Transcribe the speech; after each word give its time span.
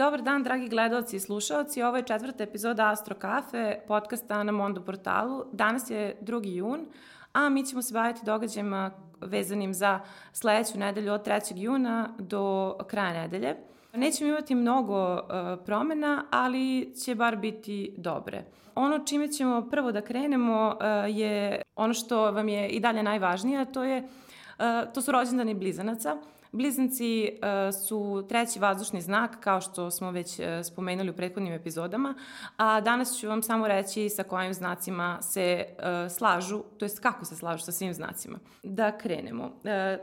Dobar 0.00 0.22
dan, 0.22 0.42
dragi 0.42 0.68
gledalci 0.68 1.16
i 1.16 1.20
slušalci. 1.20 1.82
Ovo 1.82 1.96
je 1.96 2.02
četvrta 2.02 2.42
epizoda 2.42 2.90
Astro 2.90 3.14
Kafe, 3.14 3.80
podcasta 3.88 4.42
na 4.42 4.52
Mondo 4.52 4.80
portalu. 4.80 5.44
Danas 5.52 5.90
je 5.90 6.16
2. 6.22 6.46
jun, 6.46 6.86
a 7.32 7.48
mi 7.48 7.66
ćemo 7.66 7.82
se 7.82 7.94
baviti 7.94 8.20
događajima 8.24 8.90
vezanim 9.20 9.74
za 9.74 10.00
sledeću 10.32 10.78
nedelju 10.78 11.12
od 11.12 11.26
3. 11.26 11.56
juna 11.56 12.08
do 12.18 12.76
kraja 12.86 13.12
nedelje. 13.12 13.56
Nećemo 13.92 14.30
imati 14.30 14.54
mnogo 14.54 15.14
uh, 15.14 15.20
promena, 15.66 16.24
ali 16.30 16.94
će 17.04 17.14
bar 17.14 17.36
biti 17.36 17.94
dobre. 17.96 18.44
Ono 18.74 18.98
čime 18.98 19.28
ćemo 19.28 19.68
prvo 19.70 19.92
da 19.92 20.00
krenemo 20.00 20.68
uh, 20.68 21.16
je 21.16 21.62
ono 21.76 21.94
što 21.94 22.30
vam 22.30 22.48
je 22.48 22.68
i 22.68 22.80
dalje 22.80 23.02
najvažnije, 23.02 23.72
to 23.72 23.84
je 23.84 24.02
uh, 24.02 24.92
to 24.94 25.02
su 25.02 25.12
rođendani 25.12 25.54
blizanaca. 25.54 26.16
Blizanci 26.52 27.30
uh, 27.32 27.74
su 27.86 28.26
treći 28.28 28.58
vazdušni 28.58 29.00
znak, 29.00 29.40
kao 29.40 29.60
što 29.60 29.90
smo 29.90 30.10
već 30.10 30.38
uh, 30.38 30.44
spomenuli 30.64 31.10
u 31.10 31.16
prethodnim 31.16 31.52
epizodama, 31.52 32.14
a 32.56 32.80
danas 32.80 33.18
ću 33.18 33.28
vam 33.28 33.42
samo 33.42 33.68
reći 33.68 34.08
sa 34.08 34.22
kojim 34.22 34.54
znacima 34.54 35.22
se 35.22 35.64
uh, 35.68 36.12
slažu, 36.12 36.62
to 36.78 36.84
jest 36.84 37.00
kako 37.00 37.24
se 37.24 37.36
slažu 37.36 37.64
sa 37.64 37.72
svim 37.72 37.94
znacima. 37.94 38.38
Da 38.62 38.98
krenemo. 38.98 39.50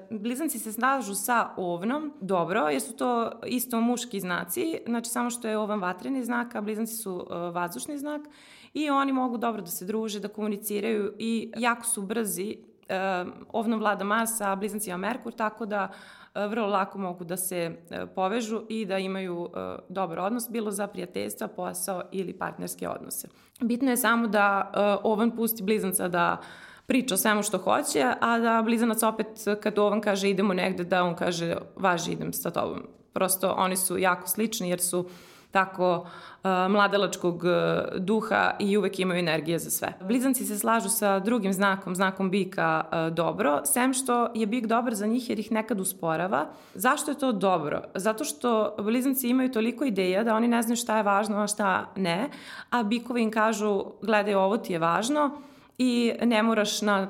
Blizanci 0.10 0.60
se 0.60 0.73
slažu 0.73 1.16
sa 1.16 1.50
ovnom, 1.58 2.14
dobro, 2.22 2.70
jer 2.70 2.82
su 2.82 2.95
to 2.95 3.32
isto 3.45 3.82
muški 3.82 4.20
znaci, 4.20 4.80
znači 4.86 5.09
samo 5.09 5.30
što 5.30 5.48
je 5.48 5.58
ovan 5.58 5.80
vatreni 5.80 6.23
znak, 6.23 6.56
a 6.56 6.62
blizanci 6.62 6.95
su 6.95 7.28
vazdušni 7.54 7.98
znak 7.98 8.22
i 8.73 8.90
oni 8.90 9.12
mogu 9.12 9.38
dobro 9.38 9.62
da 9.62 9.68
se 9.68 9.86
druže, 9.86 10.20
da 10.20 10.28
komuniciraju 10.28 11.14
i 11.20 11.52
jako 11.58 11.86
su 11.86 12.02
brzi 12.02 12.58
ovnom 13.50 13.80
vlada 13.80 14.04
Mars, 14.04 14.42
a 14.42 14.56
blizancima 14.56 14.98
Merkur, 14.98 15.34
tako 15.34 15.66
da 15.66 15.92
vrlo 16.45 16.67
lako 16.67 16.99
mogu 16.99 17.23
da 17.23 17.38
se 17.38 17.77
e, 17.89 18.05
povežu 18.16 18.61
i 18.69 18.85
da 18.85 18.97
imaju 18.97 19.49
e, 19.55 19.75
dobar 19.89 20.19
odnos, 20.19 20.49
bilo 20.49 20.71
za 20.71 20.88
prijateljstva, 20.88 21.47
posao 21.47 22.02
ili 22.11 22.33
partnerske 22.33 22.89
odnose. 22.89 23.27
Bitno 23.61 23.89
je 23.89 23.97
samo 23.97 24.27
da 24.27 24.71
ovan 25.03 25.31
pusti 25.31 25.63
blizanca 25.63 26.08
da 26.08 26.38
priča 26.85 27.15
o 27.15 27.17
svemu 27.17 27.43
što 27.43 27.58
hoće, 27.58 28.13
a 28.21 28.39
da 28.39 28.61
blizanac 28.65 29.03
opet 29.03 29.27
kad 29.61 29.80
ovan 29.80 30.02
kaže 30.02 30.30
idemo 30.30 30.53
negde, 30.53 30.83
da 30.83 31.03
on 31.03 31.15
kaže 31.15 31.55
važi 31.75 32.11
idem 32.11 32.33
sa 32.33 32.52
tobom. 32.52 32.88
Prosto 33.13 33.55
oni 33.58 33.77
su 33.77 33.97
jako 33.97 34.27
slični 34.27 34.69
jer 34.69 34.80
su 34.80 34.99
uh, 34.99 35.08
tako 35.52 35.98
uh, 35.98 36.50
mladalačkog 36.70 37.36
uh, 37.36 37.52
duha 38.00 38.52
i 38.59 38.78
uvek 38.78 39.00
imaju 39.00 39.20
energije 39.20 39.59
za 39.59 39.70
sve. 39.70 39.94
Blizanci 40.02 40.45
se 40.45 40.59
slažu 40.59 40.89
sa 40.89 41.20
drugim 41.20 41.54
znakom, 41.54 41.95
znakom 41.95 42.30
bika 42.31 42.84
uh, 42.86 43.14
dobro, 43.14 43.62
sem 43.66 43.94
što 43.94 44.31
je 44.36 44.45
bik 44.45 44.66
dobar 44.66 44.95
za 44.95 45.08
njih 45.08 45.30
jer 45.30 45.39
ih 45.39 45.52
nekad 45.52 45.80
usporava. 45.80 46.45
Zašto 46.73 47.12
je 47.12 47.20
to 47.20 47.31
dobro? 47.31 47.81
Zato 47.95 48.23
što 48.23 48.76
blizanci 48.80 49.30
imaju 49.30 49.52
toliko 49.52 49.86
ideja 49.86 50.23
da 50.23 50.36
oni 50.36 50.48
ne 50.48 50.62
znaju 50.62 50.76
šta 50.76 50.98
je 50.98 51.04
važno, 51.04 51.42
a 51.42 51.48
šta 51.48 51.86
ne, 51.95 52.30
a 52.70 52.84
bikovi 52.84 53.22
im 53.22 53.32
kažu 53.32 53.84
gledaj 54.02 54.36
ovo 54.36 54.58
ti 54.58 54.73
je 54.73 54.80
važno 54.80 55.32
i 55.78 56.14
ne 56.22 56.44
moraš 56.44 56.82
na 56.82 57.08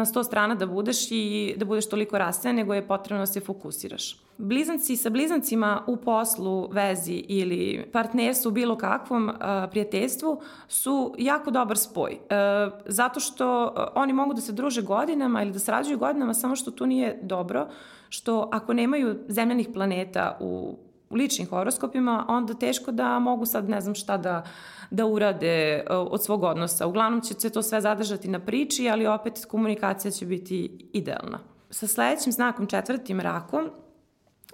na 0.00 0.06
sto 0.06 0.24
strana 0.24 0.54
da 0.54 0.66
budeš 0.66 1.10
i 1.10 1.54
da 1.56 1.64
budeš 1.64 1.88
toliko 1.88 2.18
rastajan, 2.18 2.56
nego 2.56 2.74
je 2.74 2.86
potrebno 2.88 3.22
da 3.22 3.26
se 3.26 3.40
fokusiraš. 3.40 4.16
Blizanci 4.38 4.96
sa 4.96 5.10
blizancima 5.10 5.82
u 5.86 5.96
poslu, 5.96 6.68
vezi 6.72 7.24
ili 7.28 7.88
partnerstvu, 7.92 8.50
bilo 8.50 8.76
kakvom 8.76 9.28
uh, 9.28 9.34
prijateljstvu 9.70 10.40
su 10.68 11.14
jako 11.18 11.50
dobar 11.50 11.78
spoj. 11.78 12.12
Uh, 12.12 12.72
zato 12.86 13.20
što 13.20 13.64
uh, 13.64 13.82
oni 13.94 14.12
mogu 14.12 14.34
da 14.34 14.40
se 14.40 14.52
druže 14.52 14.82
godinama 14.82 15.42
ili 15.42 15.52
da 15.52 15.58
sarađuju 15.58 15.98
godinama, 15.98 16.34
samo 16.34 16.56
što 16.56 16.70
tu 16.70 16.86
nije 16.86 17.18
dobro, 17.22 17.68
što 18.08 18.48
ako 18.52 18.72
nemaju 18.72 19.18
zemljanih 19.28 19.68
planeta 19.74 20.38
u 20.40 20.76
ličnim 21.10 21.48
horoskopima, 21.48 22.24
onda 22.28 22.54
teško 22.54 22.92
da 22.92 23.18
mogu 23.18 23.46
sad 23.46 23.68
ne 23.68 23.80
znam 23.80 23.94
šta 23.94 24.16
da, 24.16 24.42
da 24.90 25.06
urade 25.06 25.84
uh, 25.90 25.96
od 26.10 26.24
svog 26.24 26.42
odnosa. 26.42 26.86
Uglavnom 26.86 27.20
će 27.20 27.34
se 27.34 27.50
to 27.50 27.62
sve 27.62 27.80
zadržati 27.80 28.28
na 28.28 28.40
priči, 28.40 28.88
ali 28.88 29.06
opet 29.06 29.44
komunikacija 29.44 30.10
će 30.10 30.26
biti 30.26 30.88
idealna. 30.92 31.38
Sa 31.70 31.86
sledećim 31.86 32.32
znakom 32.32 32.66
četvrtim 32.66 33.20
rakom, 33.20 33.70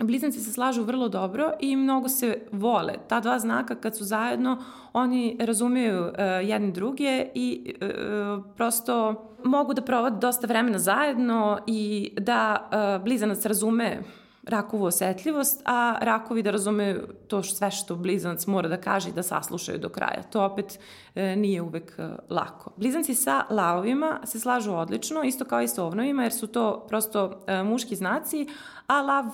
Blizanci 0.00 0.40
se 0.40 0.52
slažu 0.52 0.82
vrlo 0.82 1.08
dobro 1.08 1.52
i 1.60 1.76
mnogo 1.76 2.08
se 2.08 2.38
vole. 2.52 2.94
Ta 3.08 3.20
dva 3.20 3.38
znaka 3.38 3.74
kad 3.74 3.96
su 3.96 4.04
zajedno, 4.04 4.64
oni 4.92 5.36
razumeju 5.40 6.00
uh, 6.00 6.12
jedni 6.42 6.72
druge 6.72 7.26
i 7.34 7.74
uh, 7.80 8.44
prosto 8.56 9.14
mogu 9.44 9.74
da 9.74 9.82
provode 9.82 10.16
dosta 10.16 10.46
vremena 10.46 10.78
zajedno 10.78 11.58
i 11.66 12.12
da 12.20 12.68
uh, 12.96 13.04
blizanac 13.04 13.44
razume 13.46 14.02
rakovu 14.46 14.84
osetljivost, 14.84 15.62
a 15.64 15.98
rakovi 16.00 16.42
da 16.42 16.50
razumeju 16.50 17.08
to 17.28 17.42
sve 17.42 17.70
što 17.70 17.96
blizanac 17.96 18.46
mora 18.46 18.68
da 18.68 18.76
kaže 18.76 19.08
i 19.08 19.12
da 19.12 19.22
saslušaju 19.22 19.78
do 19.78 19.88
kraja. 19.88 20.22
To 20.22 20.44
opet 20.44 20.78
e, 21.14 21.36
nije 21.36 21.62
uvek 21.62 21.94
e, 21.98 22.08
lako. 22.30 22.72
Blizanci 22.76 23.14
sa 23.14 23.44
lavovima 23.50 24.20
se 24.24 24.40
slažu 24.40 24.72
odlično, 24.72 25.22
isto 25.22 25.44
kao 25.44 25.62
i 25.62 25.68
sa 25.68 25.84
ovnovima, 25.84 26.22
jer 26.22 26.32
su 26.32 26.46
to 26.46 26.86
prosto 26.88 27.42
e, 27.46 27.62
muški 27.62 27.96
znaci, 27.96 28.46
a 28.86 29.02
lav 29.02 29.24
e, 29.26 29.30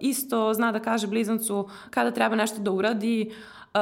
isto 0.00 0.54
zna 0.54 0.72
da 0.72 0.80
kaže 0.80 1.06
blizancu 1.06 1.68
kada 1.90 2.10
treba 2.10 2.36
nešto 2.36 2.60
da 2.60 2.70
uradi, 2.70 3.32
e, 3.74 3.78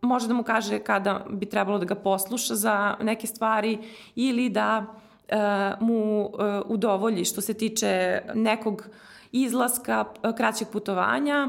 može 0.00 0.28
da 0.28 0.34
mu 0.34 0.42
kaže 0.42 0.78
kada 0.78 1.26
bi 1.30 1.46
trebalo 1.46 1.78
da 1.78 1.84
ga 1.84 1.94
posluša 1.94 2.54
za 2.54 2.96
neke 3.02 3.26
stvari 3.26 3.78
ili 4.14 4.48
da 4.48 4.86
e, 5.28 5.36
mu 5.80 6.24
e, 6.24 6.60
udovolji 6.66 7.24
što 7.24 7.40
se 7.40 7.54
tiče 7.54 8.22
nekog 8.34 8.88
izlaska, 9.34 10.04
kraćeg 10.36 10.68
putovanja. 10.72 11.48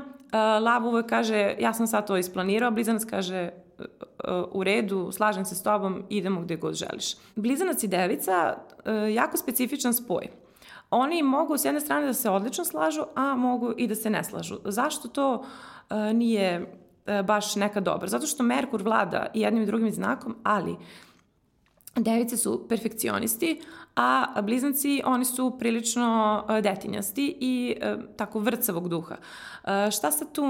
Lav 0.62 0.88
uvek 0.88 1.10
kaže, 1.10 1.56
ja 1.60 1.74
sam 1.74 1.88
sad 1.88 2.08
to 2.08 2.18
isplanirao, 2.18 2.72
Blizanac 2.72 3.06
kaže, 3.06 3.50
u 4.52 4.64
redu, 4.64 5.12
slažem 5.12 5.46
se 5.46 5.56
s 5.56 5.64
tobom, 5.64 6.04
idemo 6.10 6.42
gde 6.42 6.56
god 6.56 6.74
želiš. 6.74 7.16
Blizanac 7.36 7.84
i 7.84 7.88
devica, 7.88 8.58
jako 9.14 9.38
specifičan 9.38 9.94
spoj. 9.94 10.28
Oni 10.90 11.24
mogu 11.24 11.58
s 11.58 11.66
jedne 11.66 11.82
strane 11.82 12.06
da 12.06 12.14
se 12.14 12.30
odlično 12.30 12.66
slažu, 12.66 13.04
a 13.16 13.36
mogu 13.36 13.74
i 13.78 13.88
da 13.88 13.96
se 13.96 14.10
ne 14.10 14.24
slažu. 14.24 14.56
Zašto 14.66 15.08
to 15.08 15.46
nije 16.14 16.80
baš 17.24 17.56
neka 17.56 17.80
dobra? 17.80 18.08
Zato 18.08 18.28
što 18.28 18.44
Merkur 18.44 18.82
vlada 18.82 19.28
i 19.34 19.42
jednim 19.42 19.64
i 19.64 19.66
drugim 19.66 19.92
znakom, 19.92 20.36
ali 20.44 20.76
Device 21.96 22.38
su 22.38 22.66
perfekcionisti, 22.70 23.62
a 23.96 24.42
blizanci, 24.42 25.02
oni 25.06 25.26
su 25.26 25.56
prilično 25.60 26.44
e, 26.50 26.62
detinjasti 26.62 27.38
i 27.40 27.76
e, 27.82 27.96
tako 28.18 28.40
vrcavog 28.40 28.90
duha. 28.90 29.16
E, 29.16 29.92
šta 29.92 30.12
sad 30.12 30.32
tu 30.32 30.46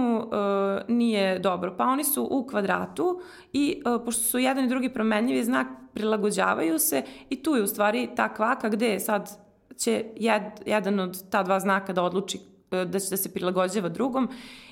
nije 0.87 1.39
dobro? 1.39 1.75
Pa 1.77 1.83
oni 1.83 2.03
su 2.03 2.27
u 2.31 2.47
kvadratu 2.47 3.21
i 3.53 3.81
pošto 4.05 4.23
su 4.23 4.39
jedan 4.39 4.65
i 4.65 4.69
drugi 4.69 4.89
promenljivi 4.89 5.43
znak, 5.43 5.67
prilagođavaju 5.93 6.79
se 6.79 7.03
i 7.29 7.43
tu 7.43 7.55
je 7.55 7.63
u 7.63 7.67
stvari 7.67 8.09
ta 8.15 8.33
kvaka 8.33 8.69
gde 8.69 8.99
sad 8.99 9.39
će 9.77 10.05
jed, 10.15 10.43
jedan 10.65 10.99
od 10.99 11.29
ta 11.29 11.43
dva 11.43 11.59
znaka 11.59 11.93
da 11.93 12.03
odluči 12.03 12.39
da 12.69 12.99
će 12.99 13.09
da 13.09 13.17
se 13.17 13.33
prilagođava 13.33 13.89
drugom 13.89 14.29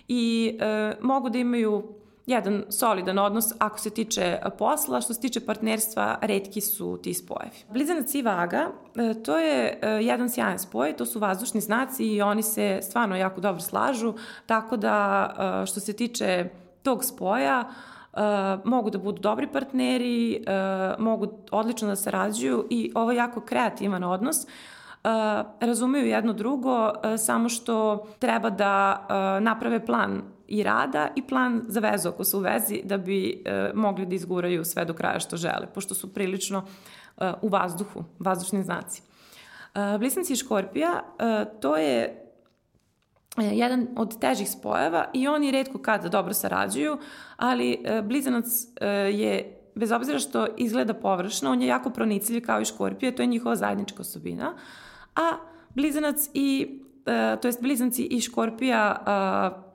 i 0.07 0.53
e, 0.61 0.95
mogu 1.01 1.29
da 1.29 1.37
imaju 1.37 1.83
jedan 2.25 2.63
solidan 2.69 3.19
odnos 3.19 3.53
ako 3.59 3.79
se 3.79 3.89
tiče 3.89 4.21
e, 4.21 4.41
posla, 4.57 5.01
što 5.01 5.13
se 5.13 5.21
tiče 5.21 5.45
partnerstva, 5.45 6.17
redki 6.21 6.61
su 6.61 6.99
ti 7.03 7.13
spojevi. 7.13 7.55
Blizanac 7.69 8.15
i 8.15 8.21
vaga, 8.21 8.67
e, 8.95 9.23
to 9.23 9.37
je 9.37 9.79
e, 9.81 9.89
jedan 9.89 10.29
sjajan 10.29 10.59
spoj, 10.59 10.95
to 10.95 11.05
su 11.05 11.19
vazdušni 11.19 11.61
znaci 11.61 12.05
i 12.05 12.21
oni 12.21 12.43
se 12.43 12.79
stvarno 12.81 13.15
jako 13.15 13.41
dobro 13.41 13.61
slažu, 13.61 14.13
tako 14.45 14.77
da 14.77 15.63
što 15.67 15.79
se 15.79 15.93
tiče 15.93 16.49
tog 16.83 17.05
spoja, 17.05 17.69
Uh, 18.13 18.19
mogu 18.65 18.89
da 18.89 18.97
budu 18.97 19.21
dobri 19.21 19.47
partneri, 19.47 20.43
uh, 20.47 21.03
mogu 21.03 21.27
odlično 21.51 21.87
da 21.87 21.95
sarađuju 21.95 22.67
i 22.69 22.91
ovo 22.95 23.11
je 23.11 23.17
jako 23.17 23.41
kreativan 23.41 24.03
odnos. 24.03 24.37
Uh, 24.37 25.09
razumeju 25.59 26.07
jedno 26.07 26.33
drugo, 26.33 26.85
uh, 26.85 26.93
samo 27.17 27.49
što 27.49 28.05
treba 28.19 28.49
da 28.49 29.05
uh, 29.09 29.43
naprave 29.43 29.85
plan 29.85 30.21
i 30.47 30.63
rada 30.63 31.09
i 31.15 31.27
plan 31.27 31.61
za 31.67 31.79
vezu 31.79 32.09
ako 32.09 32.23
su 32.23 32.37
u 32.37 32.41
vezi 32.41 32.81
da 32.83 32.97
bi 32.97 33.43
e, 33.45 33.71
mogli 33.73 34.05
da 34.05 34.15
izguraju 34.15 34.65
sve 34.65 34.85
do 34.85 34.93
kraja 34.93 35.19
što 35.19 35.37
žele, 35.37 35.67
pošto 35.73 35.95
su 35.95 36.13
prilično 36.13 36.65
e, 37.17 37.31
u 37.41 37.49
vazduhu, 37.49 38.03
vazdušni 38.19 38.63
znaci. 38.63 39.01
E, 39.75 39.97
Blizanci 39.97 40.33
i 40.33 40.35
Škorpija, 40.35 41.03
e, 41.19 41.45
to 41.59 41.77
je 41.77 42.03
e, 43.37 43.43
jedan 43.43 43.87
od 43.95 44.19
težih 44.19 44.49
spojeva 44.49 45.09
i 45.13 45.27
oni 45.27 45.51
redko 45.51 45.77
kada 45.77 46.09
dobro 46.09 46.33
sarađuju, 46.33 46.97
ali 47.37 47.81
e, 47.83 48.01
blizanac 48.01 48.45
e, 48.81 48.87
je, 48.89 49.59
bez 49.75 49.91
obzira 49.91 50.19
što 50.19 50.47
izgleda 50.57 50.93
površno, 50.93 51.51
on 51.51 51.61
je 51.61 51.67
jako 51.67 51.89
pronicljiv 51.89 52.45
kao 52.45 52.61
i 52.61 52.65
škorpija, 52.65 53.15
to 53.15 53.23
je 53.23 53.27
njihova 53.27 53.55
zajednička 53.55 54.01
osobina, 54.01 54.53
a 55.15 55.31
blizanac 55.75 56.29
i, 56.33 56.79
e, 57.05 57.37
to 57.41 57.47
jest 57.47 57.61
blizanci 57.61 58.03
i 58.03 58.21
škorpija 58.21 59.03
e, 59.59 59.72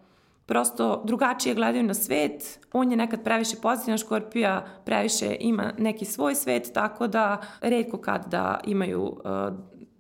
prosto 0.49 1.03
drugačije 1.05 1.55
gledaju 1.55 1.85
na 1.85 1.95
svet, 1.95 2.59
on 2.73 2.91
je 2.91 2.97
nekad 2.97 3.25
previše 3.25 3.57
pozitivan, 3.63 3.99
Škorpija 3.99 4.67
previše 4.85 5.37
ima 5.41 5.73
neki 5.79 6.05
svoj 6.05 6.35
svet, 6.35 6.71
tako 6.75 7.07
da 7.07 7.41
redko 7.61 7.99
kad 7.99 8.27
da 8.27 8.61
imaju 8.65 9.03
uh, 9.03 9.21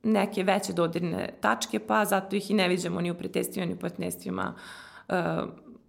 neke 0.03 0.43
veće 0.43 0.73
dodirne 0.73 1.35
tačke, 1.41 1.79
pa 1.79 2.05
zato 2.05 2.37
ih 2.37 2.51
i 2.51 2.55
ne 2.55 2.69
viđamo 2.69 3.01
ni 3.01 3.11
u 3.11 3.15
pretestvima 3.15 3.67
ni 3.67 3.75
u 3.75 3.79
partnerstvima 3.79 4.55
uh, 5.09 5.15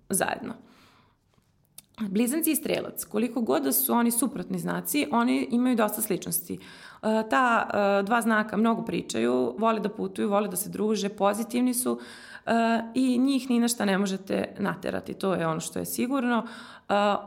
zajedno. 0.09 0.53
Blizanci 2.07 2.51
i 2.51 2.56
strelac, 2.56 3.06
koliko 3.06 3.41
god 3.41 3.63
da 3.63 3.71
su 3.71 3.94
oni 3.94 4.11
suprotni 4.11 4.59
znaci, 4.59 5.07
oni 5.11 5.47
imaju 5.51 5.75
dosta 5.75 6.01
sličnosti. 6.01 6.53
E, 6.53 6.59
ta 7.29 7.69
e, 7.73 8.03
dva 8.03 8.21
znaka 8.21 8.57
mnogo 8.57 8.81
pričaju, 8.85 9.56
vole 9.57 9.79
da 9.79 9.89
putuju, 9.89 10.29
vole 10.29 10.47
da 10.47 10.56
se 10.56 10.69
druže, 10.69 11.09
pozitivni 11.09 11.73
su 11.73 12.00
e, 12.00 12.29
i 12.94 13.18
njih 13.18 13.50
ni 13.50 13.59
na 13.59 13.68
šta 13.68 13.86
ne 13.86 13.97
možete 13.97 14.56
naterati, 14.59 15.13
to 15.13 15.33
je 15.33 15.47
ono 15.47 15.59
što 15.59 15.80
je 15.80 15.86
sigurno. 15.86 16.47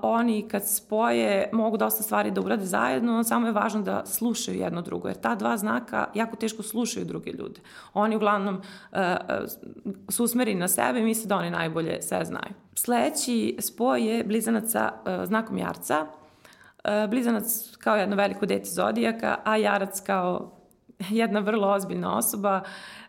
Oni 0.02 0.48
kad 0.48 0.68
spoje 0.68 1.50
mogu 1.52 1.76
dosta 1.76 2.02
stvari 2.02 2.30
da 2.30 2.40
urade 2.40 2.64
zajedno, 2.64 3.24
samo 3.24 3.46
je 3.46 3.52
važno 3.52 3.82
da 3.82 4.06
slušaju 4.06 4.58
jedno 4.58 4.82
drugo, 4.82 5.08
jer 5.08 5.16
ta 5.16 5.34
dva 5.34 5.56
znaka 5.56 6.06
jako 6.14 6.36
teško 6.36 6.62
slušaju 6.62 7.06
druge 7.06 7.30
ljude. 7.30 7.60
Oni 7.94 8.16
uglavnom 8.16 8.62
su 10.08 10.24
usmereni 10.24 10.60
na 10.60 10.68
sebe 10.68 11.00
i 11.00 11.04
misle 11.04 11.28
da 11.28 11.36
oni 11.36 11.50
najbolje 11.50 12.02
sve 12.02 12.24
znaju. 12.24 12.54
Sledeći 12.74 13.56
spoj 13.60 14.06
je 14.06 14.24
blizanac 14.24 14.70
sa 14.70 14.92
uh, 14.92 15.26
znakom 15.26 15.58
jarca. 15.58 16.06
Blizanac 17.08 17.76
kao 17.78 17.96
jedno 17.96 18.16
veliko 18.16 18.46
dete 18.46 18.70
zodijaka, 18.70 19.36
a 19.44 19.56
jarac 19.56 20.00
kao 20.00 20.58
jedna 21.10 21.40
vrlo 21.40 21.68
ozbiljna 21.68 22.16
osoba. 22.16 22.60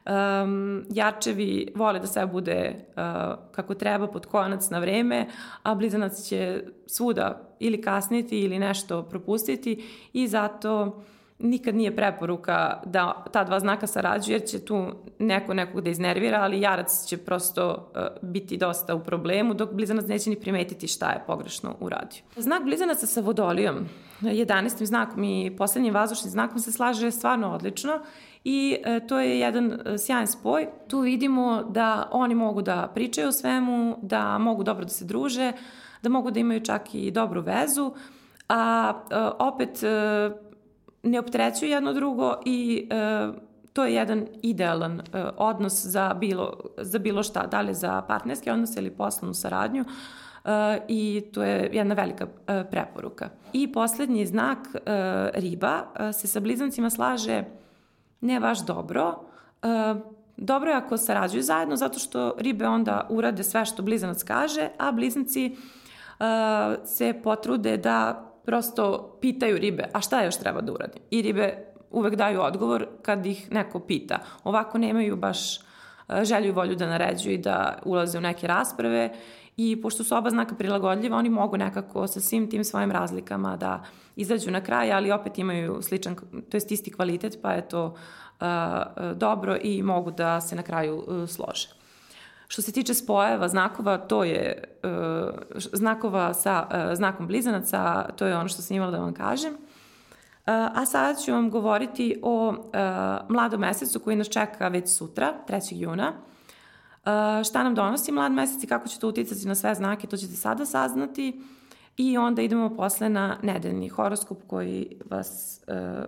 Um, 0.06 0.86
jarčevi 0.90 1.68
vole 1.76 2.00
da 2.00 2.08
sve 2.08 2.26
bude 2.26 2.76
uh, 2.76 3.04
kako 3.52 3.74
treba 3.74 4.08
pod 4.08 4.26
konac 4.26 4.70
na 4.70 4.80
vreme, 4.80 5.28
a 5.64 5.76
blizanac 5.76 6.22
će 6.22 6.64
svuda 6.86 7.56
ili 7.60 7.82
kasniti 7.82 8.40
ili 8.40 8.60
nešto 8.60 9.04
propustiti 9.04 9.84
i 10.14 10.28
zato 10.28 11.04
nikad 11.40 11.76
nije 11.76 11.96
preporuka 11.96 12.82
da 12.86 13.26
ta 13.32 13.44
dva 13.44 13.60
znaka 13.60 13.88
sarađuju 13.88 14.36
jer 14.36 14.48
će 14.48 14.66
tu 14.66 14.88
neko 15.20 15.54
nekog 15.54 15.82
da 15.82 15.90
iznervira, 15.90 16.40
ali 16.42 16.62
jarac 16.62 17.06
će 17.06 17.18
prosto 17.18 17.92
uh, 17.96 18.30
biti 18.30 18.58
dosta 18.58 18.96
u 18.96 19.04
problemu, 19.04 19.54
dok 19.54 19.74
blizanac 19.74 20.06
neće 20.08 20.30
ni 20.30 20.40
primetiti 20.40 20.88
šta 20.88 21.12
je 21.12 21.24
pogrešno 21.28 21.76
uradio. 21.80 22.22
Znak 22.38 22.64
blizanaca 22.64 23.08
sa 23.08 23.22
vodolijom, 23.22 23.76
11. 24.22 24.86
znakom 24.86 25.24
i 25.24 25.56
poslednjim 25.58 25.94
vazdušnim 25.94 26.32
znakom 26.32 26.60
se 26.60 26.72
slaže 26.72 27.12
stvarno 27.12 27.54
odlično 27.54 28.00
i 28.44 28.78
uh, 28.80 29.08
to 29.08 29.20
je 29.20 29.40
jedan 29.40 29.74
uh, 29.74 29.80
sjajan 29.98 30.28
spoj. 30.28 30.68
Tu 30.88 31.00
vidimo 31.00 31.64
da 31.64 32.10
oni 32.12 32.36
mogu 32.36 32.62
da 32.62 32.92
pričaju 32.96 33.28
o 33.28 33.32
svemu, 33.32 33.98
da 34.02 34.38
mogu 34.38 34.64
dobro 34.64 34.84
da 34.84 34.90
se 34.90 35.06
druže, 35.06 35.52
da 36.02 36.10
mogu 36.10 36.32
da 36.32 36.40
imaju 36.40 36.60
čak 36.60 36.96
i 36.96 37.12
dobru 37.12 37.42
vezu, 37.42 37.94
a 38.50 38.94
opet 39.40 39.84
ne 41.04 41.20
optrećuju 41.20 41.72
jedno 41.72 41.94
drugo 41.94 42.36
i 42.46 42.88
e, 42.92 43.28
to 43.74 43.86
je 43.86 43.94
jedan 43.94 44.28
idealan 44.42 45.00
e, 45.00 45.24
odnos 45.38 45.86
za 45.86 46.14
bilo, 46.14 46.54
za 46.78 47.00
bilo 47.00 47.24
šta, 47.24 47.48
da 47.48 47.62
li 47.62 47.74
za 47.74 48.02
partnerski 48.02 48.50
odnos 48.50 48.78
ili 48.78 48.92
poslovnu 48.92 49.34
saradnju 49.34 49.86
e, 50.46 50.80
i 50.88 51.24
to 51.34 51.44
je 51.44 51.70
jedna 51.74 51.96
velika 51.96 52.28
e, 52.48 52.64
preporuka. 52.72 53.30
I 53.54 53.72
poslednji 53.72 54.26
znak 54.26 54.58
e, 54.76 54.80
riba 55.34 55.84
e, 56.00 56.14
se 56.14 56.28
sa 56.28 56.40
blizancima 56.40 56.90
slaže 56.90 57.44
ne 58.24 58.40
baš 58.40 58.66
dobro, 58.66 59.20
e, 59.64 59.96
Dobro 60.38 60.72
je 60.72 60.78
ako 60.78 60.98
sarađuju 60.98 61.44
zajedno 61.44 61.76
zato 61.76 62.00
što 62.00 62.36
ribe 62.38 62.68
onda 62.68 63.08
urade 63.10 63.44
sve 63.44 63.66
što 63.66 63.84
blizanac 63.84 64.24
kaže, 64.24 64.70
a 64.78 64.92
blizanci 64.92 65.56
uh, 65.56 66.26
se 66.86 67.14
potrude 67.24 67.78
da 67.78 68.30
prosto 68.46 69.18
pitaju 69.22 69.58
ribe, 69.58 69.84
a 69.94 70.02
šta 70.02 70.24
još 70.24 70.38
treba 70.38 70.62
da 70.62 70.74
uradim? 70.74 71.02
I 71.12 71.22
ribe 71.22 71.74
uvek 71.92 72.16
daju 72.16 72.42
odgovor 72.42 72.88
kad 73.02 73.26
ih 73.26 73.52
neko 73.52 73.80
pita. 73.80 74.20
Ovako 74.44 74.78
nemaju 74.78 75.16
baš 75.16 75.58
e, 75.58 75.62
želju 76.24 76.48
i 76.48 76.52
volju 76.52 76.76
da 76.76 76.88
naređuju 76.88 77.34
i 77.34 77.38
da 77.38 77.80
ulaze 77.86 78.18
u 78.18 78.22
neke 78.22 78.48
rasprave 78.48 79.14
i 79.58 79.82
pošto 79.82 80.04
su 80.04 80.16
oba 80.16 80.30
znaka 80.30 80.56
prilagodljiva, 80.56 81.18
oni 81.18 81.30
mogu 81.30 81.58
nekako 81.58 82.08
sa 82.08 82.20
svim 82.20 82.50
tim 82.50 82.64
svojim 82.64 82.92
razlikama 82.92 83.58
da 83.58 83.84
izađu 84.16 84.52
na 84.52 84.62
kraj, 84.62 84.92
ali 84.92 85.12
opet 85.12 85.38
imaju 85.38 85.82
sličan, 85.82 86.16
to 86.50 86.58
jest 86.58 86.72
isti 86.72 86.94
kvalitet, 86.94 87.40
pa 87.42 87.52
je 87.52 87.68
to 87.68 87.86
uh, 87.86 88.48
dobro 89.16 89.58
i 89.62 89.84
mogu 89.84 90.12
da 90.12 90.42
se 90.42 90.56
na 90.56 90.64
kraju 90.64 91.04
uh, 91.08 91.30
slože. 91.30 91.70
Što 92.48 92.62
se 92.62 92.72
tiče 92.72 92.94
spojeva 92.94 93.48
znakova, 93.48 93.98
to 93.98 94.24
je 94.24 94.64
uh, 94.84 94.90
znakova 95.56 96.34
sa 96.34 96.68
uh, 96.68 96.96
znakom 96.96 97.28
blizanaca, 97.28 98.10
to 98.16 98.26
je 98.26 98.38
ono 98.38 98.48
što 98.48 98.62
sam 98.62 98.78
imala 98.78 98.92
da 98.92 99.00
vam 99.00 99.14
kažem. 99.14 99.54
A 100.46 100.86
sada 100.86 101.20
ću 101.20 101.32
vam 101.32 101.50
govoriti 101.50 102.20
o 102.22 102.50
uh, 102.50 102.56
mladom 103.30 103.60
mesecu 103.60 104.00
koji 104.00 104.16
nas 104.16 104.30
čeka 104.30 104.68
već 104.68 104.90
sutra, 104.90 105.34
3. 105.48 105.76
juna. 105.76 106.12
Uh, 106.12 107.46
šta 107.46 107.64
nam 107.64 107.76
donosi 107.76 108.12
mlad 108.12 108.32
mesec 108.32 108.64
i 108.64 108.68
kako 108.68 108.88
će 108.88 109.00
to 109.00 109.08
uticati 109.08 109.48
na 109.48 109.56
sve 109.56 109.76
znake, 109.76 110.08
to 110.08 110.18
ćete 110.18 110.34
sada 110.34 110.66
saznati. 110.66 111.42
I 111.98 112.18
onda 112.18 112.42
idemo 112.42 112.76
posle 112.76 113.10
na 113.10 113.38
nedeljni 113.42 113.90
horoskop 113.90 114.38
koji 114.48 114.98
vas 115.10 115.62
uh, 115.68 116.04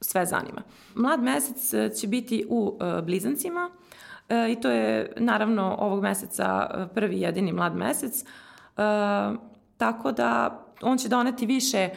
sve 0.00 0.26
zanima. 0.26 0.62
Mlad 0.94 1.22
mesec 1.22 1.70
će 2.00 2.06
biti 2.06 2.46
u 2.48 2.78
blizancima, 3.02 3.70
E, 4.30 4.52
i 4.52 4.60
to 4.60 4.70
je 4.70 5.12
naravno 5.16 5.76
ovog 5.78 6.02
meseca 6.02 6.70
e, 6.74 6.94
prvi 6.94 7.20
jedini 7.20 7.52
mlad 7.52 7.76
mesec. 7.76 8.22
E, 8.22 8.26
tako 9.76 10.12
da 10.12 10.62
on 10.82 10.98
će 10.98 11.08
doneti 11.08 11.46
više 11.46 11.78
e, 11.78 11.90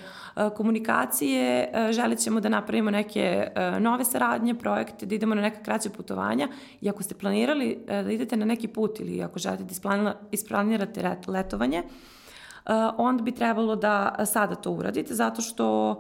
komunikacije, 0.55 1.71
želit 1.91 2.19
ćemo 2.19 2.39
da 2.39 2.49
napravimo 2.49 2.91
neke 2.91 3.47
nove 3.79 4.05
saradnje, 4.05 4.55
projekte, 4.55 5.05
da 5.05 5.15
idemo 5.15 5.35
na 5.35 5.41
neka 5.41 5.63
kraća 5.63 5.89
putovanja. 5.89 6.47
I 6.81 6.89
ako 6.89 7.03
ste 7.03 7.15
planirali 7.15 7.83
da 7.87 8.11
idete 8.11 8.37
na 8.37 8.45
neki 8.45 8.67
put 8.67 8.99
ili 8.99 9.23
ako 9.23 9.39
želite 9.39 9.63
da 9.63 10.13
isplanirate 10.31 11.17
letovanje, 11.27 11.83
onda 12.97 13.23
bi 13.23 13.31
trebalo 13.31 13.75
da 13.75 14.25
sada 14.25 14.55
to 14.55 14.71
uradite 14.71 15.13
zato 15.13 15.41
što 15.41 15.99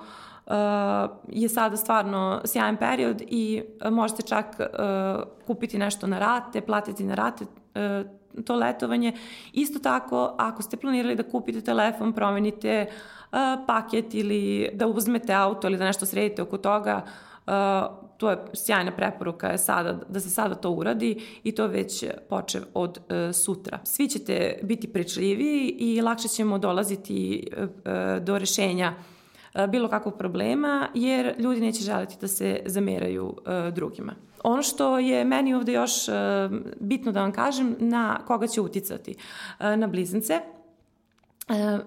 je 1.27 1.49
sada 1.49 1.77
stvarno 1.77 2.41
sjajan 2.45 2.77
period 2.77 3.21
i 3.27 3.63
možete 3.91 4.21
čak 4.21 4.45
kupiti 5.47 5.77
nešto 5.77 6.07
na 6.07 6.19
rate, 6.19 6.61
platiti 6.61 7.03
na 7.03 7.15
rate 7.15 7.45
to 8.45 8.55
letovanje. 8.55 9.13
Isto 9.53 9.79
tako, 9.79 10.35
ako 10.37 10.61
ste 10.61 10.77
planirali 10.77 11.15
da 11.15 11.23
kupite 11.23 11.61
telefon, 11.61 12.13
promenite 12.13 12.85
uh, 12.87 13.37
paket 13.67 14.13
ili 14.13 14.69
da 14.73 14.87
uzmete 14.87 15.33
auto 15.33 15.67
ili 15.67 15.77
da 15.77 15.85
nešto 15.85 16.05
sredite 16.05 16.41
oko 16.41 16.57
toga, 16.57 17.05
uh, 17.47 17.53
to 18.17 18.29
je 18.29 18.37
sjajna 18.53 18.91
preporuka 18.91 19.47
je 19.47 19.57
sada, 19.57 19.99
da 20.09 20.19
se 20.19 20.29
sada 20.29 20.55
to 20.55 20.71
uradi 20.71 21.21
i 21.43 21.51
to 21.51 21.67
već 21.67 22.03
počev 22.29 22.61
od 22.73 22.97
uh, 22.97 23.35
sutra. 23.35 23.79
Svi 23.83 24.07
ćete 24.07 24.59
biti 24.63 24.93
pričljiviji 24.93 25.75
i 25.79 26.01
lakše 26.01 26.27
ćemo 26.27 26.57
dolaziti 26.57 27.47
uh, 27.57 27.67
do 28.23 28.37
rešenja 28.37 28.93
uh, 28.97 29.01
bilo 29.69 29.89
kakvog 29.89 30.17
problema, 30.17 30.87
jer 30.93 31.35
ljudi 31.39 31.61
neće 31.61 31.83
želiti 31.83 32.17
da 32.21 32.27
se 32.27 32.59
zameraju 32.65 33.35
e, 33.45 33.71
drugima. 33.71 34.13
Ono 34.43 34.63
što 34.63 34.99
je 34.99 35.25
meni 35.25 35.53
ovde 35.53 35.73
još 35.73 36.07
e, 36.07 36.11
bitno 36.79 37.11
da 37.11 37.21
vam 37.21 37.31
kažem, 37.31 37.75
na 37.79 38.19
koga 38.27 38.47
će 38.47 38.61
uticati? 38.61 39.15
Na 39.59 39.87
blizance. 39.87 40.39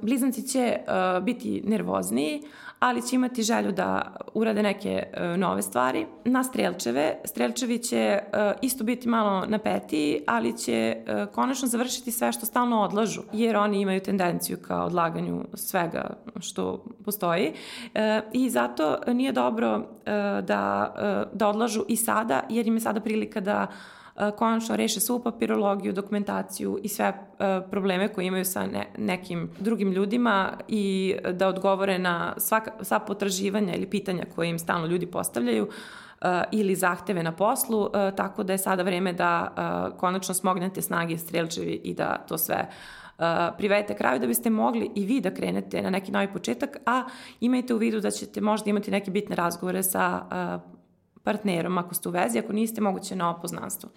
Blizanci 0.02 0.48
će 0.48 0.78
biti 1.22 1.62
nervozniji, 1.64 2.42
ali 2.78 3.02
će 3.02 3.16
imati 3.16 3.42
želju 3.42 3.72
da 3.72 4.16
urade 4.34 4.62
neke 4.62 5.02
e, 5.12 5.36
nove 5.36 5.62
stvari. 5.62 6.06
Na 6.24 6.44
strelčeve, 6.44 7.20
strelčevi 7.24 7.78
će 7.78 7.98
e, 7.98 8.22
isto 8.62 8.84
biti 8.84 9.08
malo 9.08 9.46
napeti, 9.46 10.24
ali 10.26 10.58
će 10.58 10.72
e, 10.72 11.26
konačno 11.34 11.68
završiti 11.68 12.10
sve 12.10 12.32
što 12.32 12.46
stalno 12.46 12.80
odlažu, 12.80 13.22
jer 13.32 13.56
oni 13.56 13.80
imaju 13.80 14.00
tendenciju 14.00 14.58
ka 14.62 14.84
odlaganju 14.84 15.44
svega 15.54 16.16
što 16.40 16.84
postoji 17.04 17.52
i 18.32 18.50
zato 18.50 18.98
nije 19.06 19.32
dobro 19.32 19.86
da, 20.42 20.94
da 21.32 21.48
odlažu 21.48 21.84
i 21.88 21.96
sada, 21.96 22.42
jer 22.48 22.66
im 22.66 22.74
je 22.74 22.80
sada 22.80 23.00
prilika 23.00 23.40
da 23.40 23.66
konačno 24.38 24.76
reše 24.76 25.00
svu 25.00 25.22
papirologiju, 25.22 25.92
dokumentaciju 25.92 26.78
i 26.82 26.88
sve 26.88 27.12
probleme 27.70 28.08
koje 28.08 28.26
imaju 28.26 28.44
sa 28.44 28.66
ne, 28.66 28.86
nekim 28.98 29.50
drugim 29.58 29.92
ljudima 29.92 30.52
i 30.68 31.14
da 31.32 31.48
odgovore 31.48 31.98
na 31.98 32.34
svaka, 32.36 32.72
sva 32.84 32.98
potraživanja 32.98 33.74
ili 33.74 33.90
pitanja 33.90 34.24
koje 34.34 34.50
im 34.50 34.58
stalno 34.58 34.86
ljudi 34.86 35.06
postavljaju 35.06 35.68
ili 36.52 36.74
zahteve 36.74 37.22
na 37.22 37.32
poslu, 37.32 37.88
tako 38.16 38.42
da 38.42 38.52
je 38.52 38.58
sada 38.58 38.82
vreme 38.82 39.12
da 39.12 39.52
konačno 39.96 40.34
smognete 40.34 40.82
snage 40.82 41.18
strelčevi 41.18 41.80
i 41.84 41.94
da 41.94 42.24
to 42.28 42.38
sve 42.38 42.68
privedete 43.58 43.96
kraju 43.96 44.20
da 44.20 44.26
biste 44.26 44.50
mogli 44.50 44.90
i 44.94 45.06
vi 45.06 45.20
da 45.20 45.34
krenete 45.34 45.82
na 45.82 45.90
neki 45.90 46.12
novi 46.12 46.32
početak, 46.32 46.76
a 46.86 47.04
imajte 47.40 47.74
u 47.74 47.76
vidu 47.76 48.00
da 48.00 48.10
ćete 48.10 48.40
možda 48.40 48.70
imati 48.70 48.90
neke 48.90 49.10
bitne 49.10 49.36
razgovore 49.36 49.82
sa 49.82 50.22
partnerom 51.26 51.78
ako 51.78 51.94
ste 51.94 52.08
u 52.08 52.12
vezi, 52.12 52.38
ako 52.38 52.52
niste 52.52 52.80
moguće 52.80 53.16
na 53.16 53.30
opoznanstvo. 53.30 53.90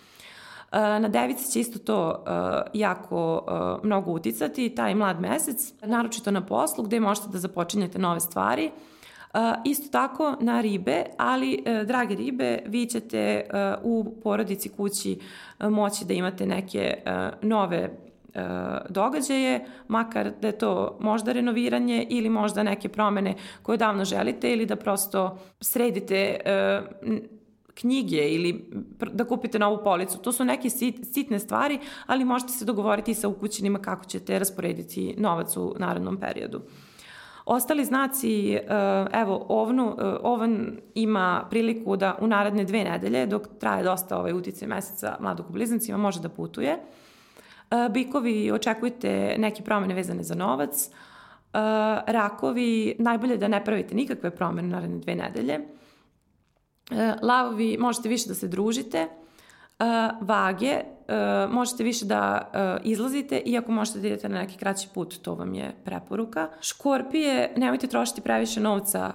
Na 0.72 1.08
devici 1.08 1.52
će 1.52 1.60
isto 1.60 1.80
to 1.80 2.10
uh, 2.10 2.72
jako 2.74 3.42
uh, 3.48 3.86
mnogo 3.86 4.12
uticati, 4.12 4.70
taj 4.76 4.96
mlad 4.96 5.22
mesec, 5.22 5.74
naročito 5.82 6.32
na 6.32 6.46
poslu 6.46 6.84
gde 6.84 7.00
možete 7.00 7.28
da 7.28 7.38
započinjete 7.38 8.00
nove 8.00 8.20
stvari. 8.20 8.72
Isto 9.66 9.90
tako 9.92 10.36
na 10.42 10.62
ribe, 10.62 11.04
ali, 11.18 11.64
drage 11.86 12.16
ribe, 12.16 12.60
vi 12.66 12.86
ćete 12.86 13.50
u 13.84 14.16
porodici 14.24 14.70
kući 14.70 15.20
moći 15.60 16.06
da 16.06 16.14
imate 16.14 16.46
neke 16.46 16.98
nove 17.42 18.09
događaje, 18.90 19.66
makar 19.88 20.32
da 20.42 20.48
je 20.48 20.58
to 20.58 20.98
možda 21.00 21.32
renoviranje 21.32 22.08
ili 22.10 22.30
možda 22.30 22.64
neke 22.64 22.90
promene 22.90 23.36
koje 23.64 23.78
davno 23.78 24.06
želite 24.06 24.54
ili 24.54 24.66
da 24.66 24.76
prosto 24.76 25.38
sredite 25.62 26.40
knjige 27.80 28.30
ili 28.30 28.72
da 29.14 29.24
kupite 29.24 29.60
novu 29.60 29.80
policu. 29.84 30.18
To 30.18 30.32
su 30.32 30.46
neke 30.46 30.70
sit, 30.70 30.96
sitne 31.14 31.40
stvari, 31.40 31.80
ali 32.06 32.26
možete 32.26 32.52
se 32.52 32.66
dogovoriti 32.66 33.14
sa 33.14 33.28
ukućenima 33.28 33.80
kako 33.80 34.06
ćete 34.06 34.40
rasporediti 34.40 35.16
novac 35.18 35.58
u 35.58 35.76
narodnom 35.80 36.18
periodu. 36.18 36.62
Ostali 37.46 37.86
znaci, 37.86 38.54
e, 38.54 38.62
evo, 39.14 39.46
ovnu, 39.50 39.96
e, 40.00 40.04
ovan 40.24 40.78
ima 40.96 41.48
priliku 41.50 41.96
da 41.96 42.18
u 42.22 42.28
naredne 42.28 42.64
dve 42.64 42.84
nedelje, 42.84 43.26
dok 43.26 43.48
traje 43.60 43.84
dosta 43.84 44.18
ovaj 44.18 44.34
utice 44.34 44.68
meseca 44.68 45.18
mladog 45.20 45.50
u 45.50 45.54
blizancima, 45.54 45.98
može 45.98 46.22
da 46.22 46.30
putuje. 46.30 46.72
E, 46.72 46.80
bikovi, 47.90 48.52
očekujte 48.52 49.36
neke 49.38 49.64
promene 49.64 49.94
vezane 49.94 50.24
za 50.24 50.36
novac. 50.36 50.90
Rakovi, 52.08 52.96
najbolje 53.00 53.38
da 53.38 53.48
ne 53.48 53.64
pravite 53.66 53.96
nikakve 53.96 54.32
promene 54.32 54.68
naredne 54.68 55.00
dve 55.00 55.16
nedelje. 55.16 55.60
Lavovi, 57.22 57.78
možete 57.80 58.10
više 58.10 58.28
da 58.28 58.36
se 58.36 58.48
družite. 58.48 59.08
Vage, 60.22 60.82
možete 61.50 61.84
više 61.84 62.06
da 62.06 62.52
izlazite, 62.84 63.42
iako 63.46 63.72
možete 63.72 64.00
da 64.00 64.08
idete 64.08 64.30
na 64.30 64.40
neki 64.40 64.58
kraći 64.58 64.88
put, 64.94 65.22
to 65.22 65.36
vam 65.36 65.54
je 65.54 65.76
preporuka. 65.86 66.50
Škorpije, 66.62 67.54
nemojte 67.58 67.88
trošiti 67.88 68.22
previše 68.22 68.60
novca 68.60 69.14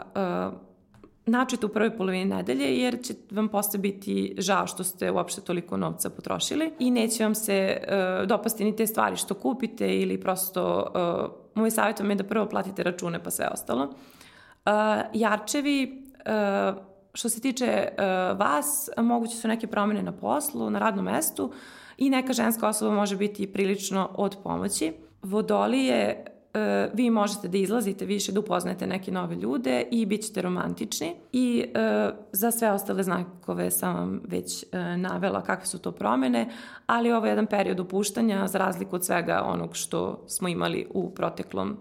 načite 1.27 1.67
u 1.67 1.69
prvoj 1.69 1.97
polovini 1.97 2.25
nedelje 2.25 2.77
jer 2.77 3.03
će 3.03 3.15
vam 3.31 3.49
posle 3.49 3.79
biti 3.79 4.35
žao 4.39 4.67
što 4.67 4.85
ste 4.85 5.11
uopšte 5.11 5.41
toliko 5.41 5.77
novca 5.77 6.11
potrošili 6.11 6.73
i 6.79 6.91
neće 6.91 7.25
vam 7.25 7.35
se 7.35 7.83
uh, 7.83 8.29
dopasti 8.29 8.65
ni 8.65 8.77
te 8.77 8.87
stvari 8.87 9.17
što 9.17 9.35
kupite 9.35 9.97
ili 9.97 10.21
prosto 10.21 10.93
uh, 10.95 11.45
moj 11.55 11.71
savjet 11.71 12.01
vam 12.01 12.11
je 12.11 12.17
da 12.17 12.25
prvo 12.25 12.49
platite 12.49 12.83
račune 12.83 13.23
pa 13.23 13.31
sve 13.31 13.49
ostalo. 13.53 13.85
Uh, 13.85 14.73
jarčevi, 15.13 16.05
uh, 16.27 16.83
što 17.15 17.29
se 17.29 17.41
tiče 17.41 17.89
uh, 17.89 18.39
vas, 18.39 18.89
moguće 18.97 19.37
su 19.37 19.49
neke 19.49 19.67
promene 19.67 20.03
na 20.03 20.13
poslu, 20.13 20.71
na 20.71 20.79
radnom 20.79 21.05
mestu. 21.05 21.53
I 21.99 22.11
neka 22.11 22.33
ženska 22.33 22.69
osoba 22.69 22.95
može 22.95 23.17
biti 23.17 23.53
prilično 23.53 24.09
od 24.15 24.37
pomoći. 24.43 24.93
Vodolije 25.23 26.25
e, 26.55 26.91
vi 26.95 27.11
možete 27.11 27.49
da 27.49 27.59
izlazite 27.59 28.05
više, 28.05 28.33
da 28.33 28.41
upoznate 28.41 28.87
neke 28.87 29.13
nove 29.13 29.37
ljude 29.37 29.85
i 29.91 30.07
bit 30.07 30.23
ćete 30.23 30.43
romantični. 30.43 31.15
I 31.33 31.65
e, 31.75 32.11
za 32.33 32.51
sve 32.51 32.71
ostale 32.71 33.03
znakove 33.03 33.71
sam 33.71 33.95
vam 33.95 34.21
već 34.25 34.63
e, 34.63 34.97
navela 34.97 35.43
kakve 35.43 35.67
su 35.67 35.79
to 35.79 35.93
promene, 35.93 36.49
ali 36.87 37.13
ovo 37.13 37.27
je 37.27 37.31
jedan 37.31 37.47
period 37.47 37.81
upuštanja 37.81 38.47
za 38.47 38.59
razliku 38.59 38.97
od 38.97 39.05
svega 39.05 39.43
onog 39.47 39.77
što 39.77 40.25
smo 40.29 40.49
imali 40.49 40.87
u 40.95 41.15
proteklom 41.15 41.77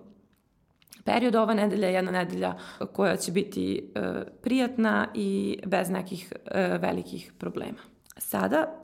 periodu. 1.03 1.39
Ova 1.39 1.53
nedelja 1.53 1.87
je 1.87 1.93
jedna 1.93 2.11
nedelja 2.11 2.55
koja 2.93 3.15
će 3.15 3.31
biti 3.31 3.93
prijatna 4.41 5.07
i 5.13 5.59
bez 5.65 5.89
nekih 5.89 6.33
velikih 6.79 7.33
problema. 7.37 7.77
Sada 8.17 8.83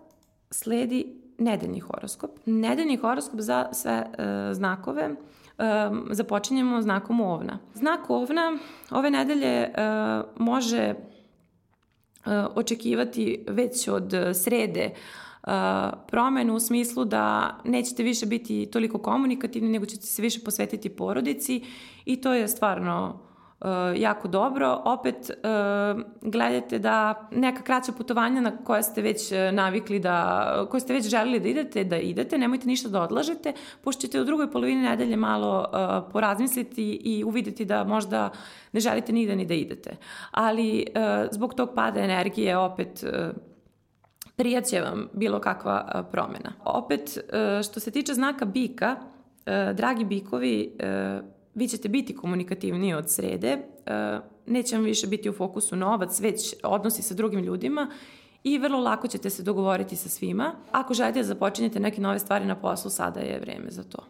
sledi 0.52 1.20
nedeljni 1.40 1.80
horoskop. 1.80 2.32
Nedeljni 2.46 2.98
horoskop 2.98 3.40
za 3.40 3.70
sve 3.72 3.92
e, 3.92 4.54
znakove 4.54 5.04
e, 5.04 5.14
započinjemo 6.12 6.82
znakom 6.82 7.22
ovna. 7.22 7.60
Znak 7.74 8.10
ovna 8.10 8.58
ove 8.92 9.12
nedelje 9.12 9.48
e, 9.48 9.72
može 10.38 10.84
e, 10.84 10.96
očekivati 12.56 13.46
već 13.48 13.88
od 13.88 14.14
srede 14.34 14.90
uh, 15.44 15.52
promenu 16.08 16.56
u 16.56 16.60
smislu 16.60 17.06
da 17.06 17.56
nećete 17.66 18.04
više 18.04 18.26
biti 18.26 18.66
toliko 18.72 18.98
komunikativni, 18.98 19.70
nego 19.70 19.86
ćete 19.86 20.06
se 20.06 20.22
više 20.22 20.40
posvetiti 20.46 20.90
porodici 20.90 21.64
i 22.06 22.22
to 22.22 22.34
je 22.34 22.48
stvarno 22.48 23.20
jako 23.96 24.28
dobro. 24.28 24.82
Opet 24.86 25.16
uh, 25.16 26.02
gledajte 26.22 26.80
da 26.80 27.28
neka 27.32 27.62
kraća 27.62 27.92
putovanja 27.92 28.42
na 28.42 28.58
koje 28.58 28.84
ste 28.84 29.02
već 29.02 29.32
uh, 29.32 29.38
navikli 29.54 30.00
da, 30.00 30.68
koje 30.70 30.82
ste 30.82 30.94
već 30.94 31.10
želili 31.10 31.40
da 31.40 31.48
idete, 31.48 31.84
da 31.84 31.98
idete, 31.98 32.38
nemojte 32.38 32.68
ništa 32.68 32.90
da 32.90 33.02
odlažete, 33.02 33.54
pošto 33.82 34.02
ćete 34.02 34.22
u 34.22 34.26
drugoj 34.26 34.52
polovini 34.52 34.82
nedelje 34.82 35.16
malo 35.16 35.66
porazmisliti 36.12 36.92
i 36.92 37.24
uvideti 37.24 37.66
da 37.66 37.84
možda 37.84 38.30
ne 38.72 38.80
želite 38.80 39.14
nigde 39.14 39.36
ni 39.36 39.46
da 39.46 39.54
idete. 39.54 39.96
Ali 40.32 40.86
zbog 41.32 41.54
tog 41.54 41.70
pada 41.76 42.00
energije 42.00 42.58
opet 42.58 43.04
prijaće 44.36 44.82
vam 44.82 45.08
bilo 45.14 45.40
kakva 45.40 46.06
promena. 46.12 46.54
Opet, 46.66 47.18
što 47.64 47.80
se 47.80 47.92
tiče 47.92 48.14
znaka 48.14 48.46
bika, 48.46 48.96
dragi 49.74 50.06
bikovi, 50.06 50.78
vi 51.60 51.68
ćete 51.68 51.90
biti 51.90 52.16
komunikativniji 52.16 52.94
od 52.94 53.10
srede, 53.10 53.58
e, 53.86 54.20
neće 54.46 54.76
vam 54.76 54.86
više 54.86 55.08
biti 55.08 55.30
u 55.30 55.34
fokusu 55.34 55.76
novac, 55.76 56.20
već 56.20 56.56
odnosi 56.64 57.02
sa 57.02 57.14
drugim 57.14 57.40
ljudima 57.40 57.90
i 58.44 58.58
vrlo 58.58 58.80
lako 58.80 59.08
ćete 59.08 59.30
se 59.30 59.44
dogovoriti 59.44 59.96
sa 59.96 60.10
svima. 60.10 60.52
Ako 60.72 60.94
želite 60.94 61.20
da 61.20 61.26
započinjete 61.26 61.80
neke 61.80 62.02
nove 62.02 62.20
stvari 62.20 62.46
na 62.46 62.56
poslu, 62.56 62.92
sada 62.92 63.20
je 63.20 63.40
vreme 63.40 63.72
za 63.72 63.84
to. 63.84 64.06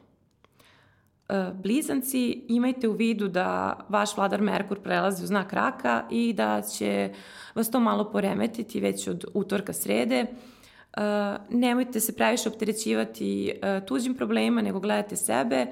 E, 1.30 1.52
blizanci, 1.64 2.46
imajte 2.48 2.88
u 2.88 2.94
vidu 2.94 3.28
da 3.28 3.80
vaš 3.90 4.18
vladar 4.18 4.42
Merkur 4.42 4.80
prelazi 4.80 5.24
u 5.24 5.28
znak 5.28 5.54
raka 5.54 6.04
i 6.12 6.34
da 6.34 6.62
će 6.62 7.14
vas 7.56 7.72
to 7.72 7.80
malo 7.80 8.12
poremetiti 8.12 8.80
već 8.80 9.08
od 9.08 9.26
utorka 9.34 9.74
srede. 9.74 10.26
Uh, 10.98 11.04
nemojte 11.50 12.00
se 12.00 12.16
previše 12.16 12.50
opterećivati 12.50 13.54
tuđim 13.88 14.16
problemima, 14.16 14.62
nego 14.62 14.80
gledajte 14.80 15.16
sebe 15.16 15.66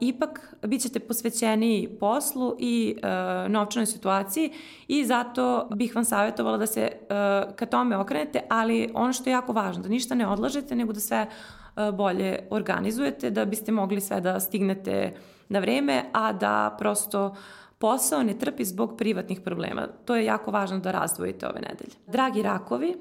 ipak 0.00 0.54
bit 0.66 0.82
ćete 0.82 1.00
posvećeni 1.00 1.96
poslu 2.00 2.56
i 2.58 2.96
a, 3.02 3.46
novčanoj 3.48 3.86
situaciji 3.86 4.52
i 4.88 5.04
zato 5.04 5.68
bih 5.74 5.94
vam 5.94 6.04
savjetovala 6.04 6.56
da 6.56 6.66
se 6.66 6.90
a, 7.10 7.44
ka 7.56 7.66
tome 7.66 7.96
okrenete, 7.96 8.42
ali 8.48 8.90
ono 8.94 9.12
što 9.12 9.30
je 9.30 9.32
jako 9.32 9.52
važno, 9.52 9.82
da 9.82 9.88
ništa 9.88 10.14
ne 10.14 10.26
odlažete, 10.26 10.76
nego 10.76 10.92
da 10.92 11.00
sve 11.00 11.26
a, 11.74 11.90
bolje 11.90 12.38
organizujete, 12.50 13.30
da 13.30 13.44
biste 13.44 13.72
mogli 13.72 14.00
sve 14.00 14.20
da 14.20 14.40
stignete 14.40 15.14
na 15.48 15.58
vreme, 15.58 16.04
a 16.12 16.32
da 16.32 16.76
prosto 16.78 17.34
posao 17.78 18.22
ne 18.22 18.38
trpi 18.38 18.64
zbog 18.64 18.96
privatnih 18.98 19.40
problema. 19.40 19.86
To 20.04 20.16
je 20.16 20.24
jako 20.24 20.50
važno 20.50 20.78
da 20.78 20.90
razdvojite 20.90 21.48
ove 21.48 21.60
nedelje. 21.60 21.92
Dragi 22.06 22.42
rakovi, 22.42 22.94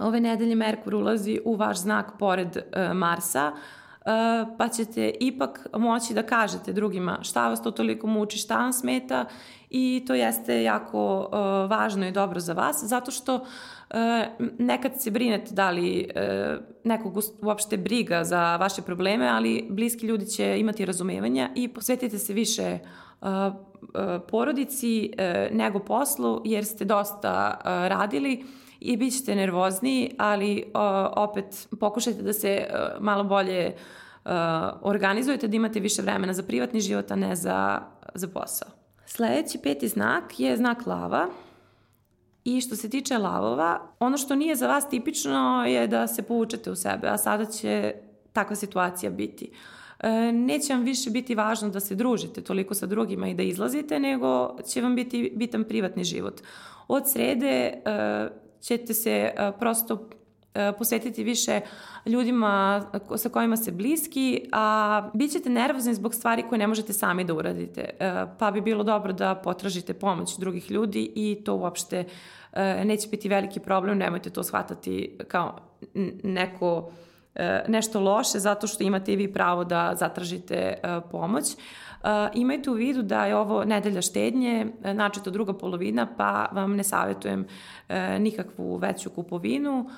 ove 0.00 0.20
nedelje 0.20 0.54
Merkur 0.54 0.94
ulazi 0.94 1.40
u 1.44 1.54
vaš 1.54 1.78
znak 1.78 2.18
pored 2.18 2.56
uh, 2.56 2.92
Marsa, 2.92 3.52
pa 4.58 4.68
ćete 4.68 5.12
ipak 5.20 5.66
moći 5.78 6.14
da 6.14 6.22
kažete 6.22 6.72
drugima 6.72 7.18
šta 7.22 7.48
vas 7.48 7.62
to 7.62 7.70
toliko 7.70 8.06
muči, 8.06 8.38
šta 8.38 8.56
vam 8.56 8.72
smeta 8.72 9.24
i 9.70 10.04
to 10.06 10.14
jeste 10.14 10.62
jako 10.62 11.18
uh, 11.18 11.70
važno 11.70 12.06
i 12.06 12.12
dobro 12.12 12.40
za 12.40 12.52
vas, 12.52 12.84
zato 12.84 13.10
što 13.10 13.34
uh, 13.34 13.42
nekad 14.58 14.92
se 15.00 15.10
brinete 15.10 15.54
da 15.54 15.70
li 15.70 16.08
nekog 16.84 17.18
uopšte 17.42 17.76
briga 17.76 18.24
za 18.24 18.56
vaše 18.56 18.82
probleme, 18.82 19.28
ali 19.28 19.66
bliski 19.70 20.06
ljudi 20.06 20.26
će 20.26 20.60
imati 20.60 20.84
razumevanja 20.84 21.50
i 21.54 21.68
posvetite 21.68 22.18
se 22.18 22.32
više 22.32 22.78
porodici 24.28 25.12
nego 25.50 25.78
poslu, 25.78 26.42
jer 26.44 26.64
ste 26.64 26.84
dosta 26.84 27.60
radili 27.64 28.44
i 28.80 28.96
bit 28.96 29.18
ćete 29.18 29.34
nervozni, 29.34 30.14
ali 30.18 30.64
opet 31.16 31.68
pokušajte 31.80 32.22
da 32.22 32.32
se 32.32 32.66
uh, 32.68 33.02
malo 33.02 33.24
bolje 33.24 33.74
uh, 34.24 34.30
organizujete, 34.82 35.48
da 35.48 35.56
imate 35.56 35.80
više 35.80 36.02
vremena 36.02 36.32
za 36.32 36.42
privatni 36.42 36.80
život, 36.80 37.10
a 37.10 37.16
ne 37.16 37.36
za, 37.36 37.80
za 38.14 38.28
posao. 38.28 38.68
Sledeći 39.06 39.58
peti 39.58 39.88
znak 39.88 40.40
je 40.40 40.56
znak 40.56 40.86
lava. 40.86 41.28
I 42.44 42.60
što 42.60 42.76
se 42.76 42.90
tiče 42.90 43.18
lavova, 43.18 43.80
ono 44.00 44.18
što 44.18 44.34
nije 44.34 44.56
za 44.56 44.66
vas 44.66 44.88
tipično 44.88 45.64
je 45.66 45.86
da 45.86 46.06
se 46.06 46.22
povučete 46.22 46.70
u 46.70 46.76
sebe, 46.76 47.08
a 47.08 47.18
sada 47.18 47.44
će 47.44 47.94
takva 48.32 48.56
situacija 48.56 49.10
biti. 49.10 49.50
E, 50.00 50.32
neće 50.32 50.74
vam 50.74 50.84
više 50.84 51.10
biti 51.10 51.34
važno 51.34 51.68
da 51.68 51.80
se 51.80 51.94
družite 51.94 52.40
toliko 52.40 52.74
sa 52.74 52.86
drugima 52.86 53.28
i 53.28 53.34
da 53.34 53.42
izlazite, 53.42 54.00
nego 54.00 54.56
će 54.68 54.80
vam 54.80 54.94
biti 54.94 55.32
bitan 55.36 55.64
privatni 55.64 56.04
život. 56.04 56.40
Od 56.88 57.10
srede 57.10 57.48
e, 57.48 58.28
ćete 58.60 58.94
se 58.94 59.10
e, 59.10 59.52
prosto 59.58 60.08
e, 60.54 60.72
posvetiti 60.78 61.24
više 61.24 61.60
ljudima 62.06 62.84
sa 63.16 63.28
kojima 63.28 63.56
ste 63.56 63.72
bliski, 63.72 64.48
a 64.52 65.10
bit 65.14 65.32
ćete 65.32 65.50
nervozni 65.50 65.94
zbog 65.94 66.14
stvari 66.14 66.44
koje 66.48 66.58
ne 66.58 66.66
možete 66.66 66.92
sami 66.92 67.24
da 67.24 67.34
uradite. 67.34 67.80
E, 67.80 68.24
pa 68.38 68.50
bi 68.50 68.60
bilo 68.60 68.84
dobro 68.84 69.12
da 69.12 69.34
potražite 69.34 69.94
pomoć 69.94 70.38
drugih 70.38 70.70
ljudi 70.70 71.12
i 71.14 71.42
to 71.44 71.54
uopšte 71.54 72.04
neće 72.84 73.08
biti 73.08 73.28
veliki 73.28 73.60
problem, 73.60 73.98
nemojte 73.98 74.30
to 74.30 74.42
shvatati 74.42 75.18
kao 75.28 75.58
neko 76.22 76.90
nešto 77.68 78.00
loše 78.00 78.38
zato 78.38 78.66
što 78.66 78.84
imate 78.84 79.12
i 79.12 79.16
vi 79.16 79.32
pravo 79.32 79.64
da 79.64 79.94
zatražite 79.94 80.74
pomoć. 81.10 81.44
Imajte 82.34 82.70
u 82.70 82.74
vidu 82.74 83.02
da 83.02 83.26
je 83.26 83.36
ovo 83.36 83.64
nedelja 83.64 84.02
štednje, 84.02 84.66
načito 84.94 85.30
druga 85.30 85.52
polovina, 85.52 86.06
pa 86.16 86.48
vam 86.52 86.76
ne 86.76 86.84
savjetujem 86.84 87.40
uh, 87.40 87.96
nikakvu 88.18 88.76
veću 88.76 89.10
kupovinu. 89.10 89.90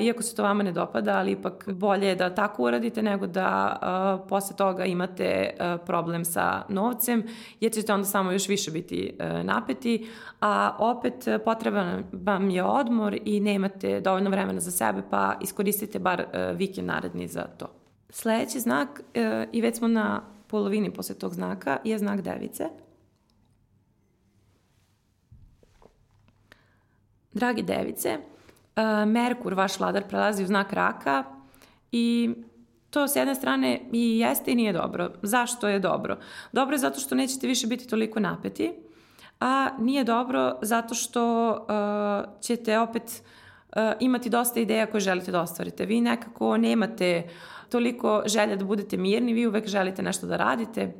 Iako 0.00 0.22
se 0.22 0.36
to 0.36 0.42
vama 0.42 0.62
ne 0.62 0.72
dopada, 0.72 1.18
ali 1.18 1.30
ipak 1.30 1.68
bolje 1.72 2.06
je 2.06 2.14
da 2.14 2.34
tako 2.34 2.62
uradite 2.62 3.02
nego 3.02 3.26
da 3.26 3.78
uh, 4.20 4.28
posle 4.28 4.56
toga 4.56 4.84
imate 4.84 5.50
uh, 5.50 5.80
problem 5.86 6.24
sa 6.24 6.62
novcem, 6.68 7.24
jer 7.60 7.72
ćete 7.72 7.92
onda 7.92 8.04
samo 8.04 8.32
još 8.32 8.48
više 8.48 8.70
biti 8.70 9.18
uh, 9.18 9.44
napeti, 9.44 10.08
a 10.40 10.76
opet 10.78 11.24
potreban 11.44 12.04
vam 12.12 12.50
je 12.50 12.64
odmor 12.64 13.18
i 13.24 13.40
nemate 13.40 14.00
dovoljno 14.00 14.30
vremena 14.30 14.60
za 14.60 14.70
sebe, 14.70 15.02
pa 15.10 15.34
iskoristite 15.40 15.98
bar 15.98 16.20
uh, 16.20 16.56
vikend 16.56 16.86
naredni 16.86 17.28
za 17.28 17.42
to. 17.42 17.66
Sledeći 18.10 18.60
znak, 18.60 18.88
uh, 19.00 19.48
i 19.52 19.60
već 19.60 19.76
smo 19.76 19.88
na 19.88 20.22
polovini 20.54 20.92
posle 20.92 21.14
tog 21.14 21.34
znaka, 21.34 21.78
je 21.84 21.98
znak 21.98 22.20
device. 22.22 22.68
Dragi 27.32 27.62
device, 27.62 28.18
uh, 28.18 29.08
Merkur, 29.08 29.54
vaš 29.54 29.78
vladar, 29.80 30.04
prelazi 30.08 30.44
u 30.44 30.46
znak 30.46 30.72
raka 30.72 31.24
i 31.92 32.34
to 32.90 33.08
s 33.08 33.16
jedne 33.16 33.34
strane 33.34 33.80
i 33.92 34.18
jeste 34.18 34.52
i 34.52 34.54
nije 34.54 34.72
dobro. 34.72 35.10
Zašto 35.22 35.68
je 35.68 35.78
dobro? 35.78 36.18
Dobro 36.52 36.74
je 36.74 36.78
zato 36.78 37.00
što 37.00 37.14
nećete 37.14 37.46
više 37.46 37.66
biti 37.66 37.88
toliko 37.88 38.20
napeti, 38.20 38.72
a 39.40 39.68
nije 39.78 40.04
dobro 40.04 40.58
zato 40.62 40.94
što 40.94 41.50
uh, 41.50 42.40
ćete 42.40 42.78
opet 42.78 43.02
uh, 43.02 43.82
imati 44.00 44.30
dosta 44.30 44.60
ideja 44.60 44.86
koje 44.86 45.00
želite 45.00 45.32
da 45.32 45.40
ostvarite. 45.40 45.86
Vi 45.86 46.00
nekako 46.00 46.56
nemate 46.56 47.28
toliko 47.74 48.22
želja 48.26 48.56
da 48.56 48.64
budete 48.64 48.96
mirni, 48.96 49.32
vi 49.32 49.46
uvek 49.46 49.66
želite 49.66 50.02
nešto 50.02 50.26
da 50.26 50.36
radite, 50.36 50.92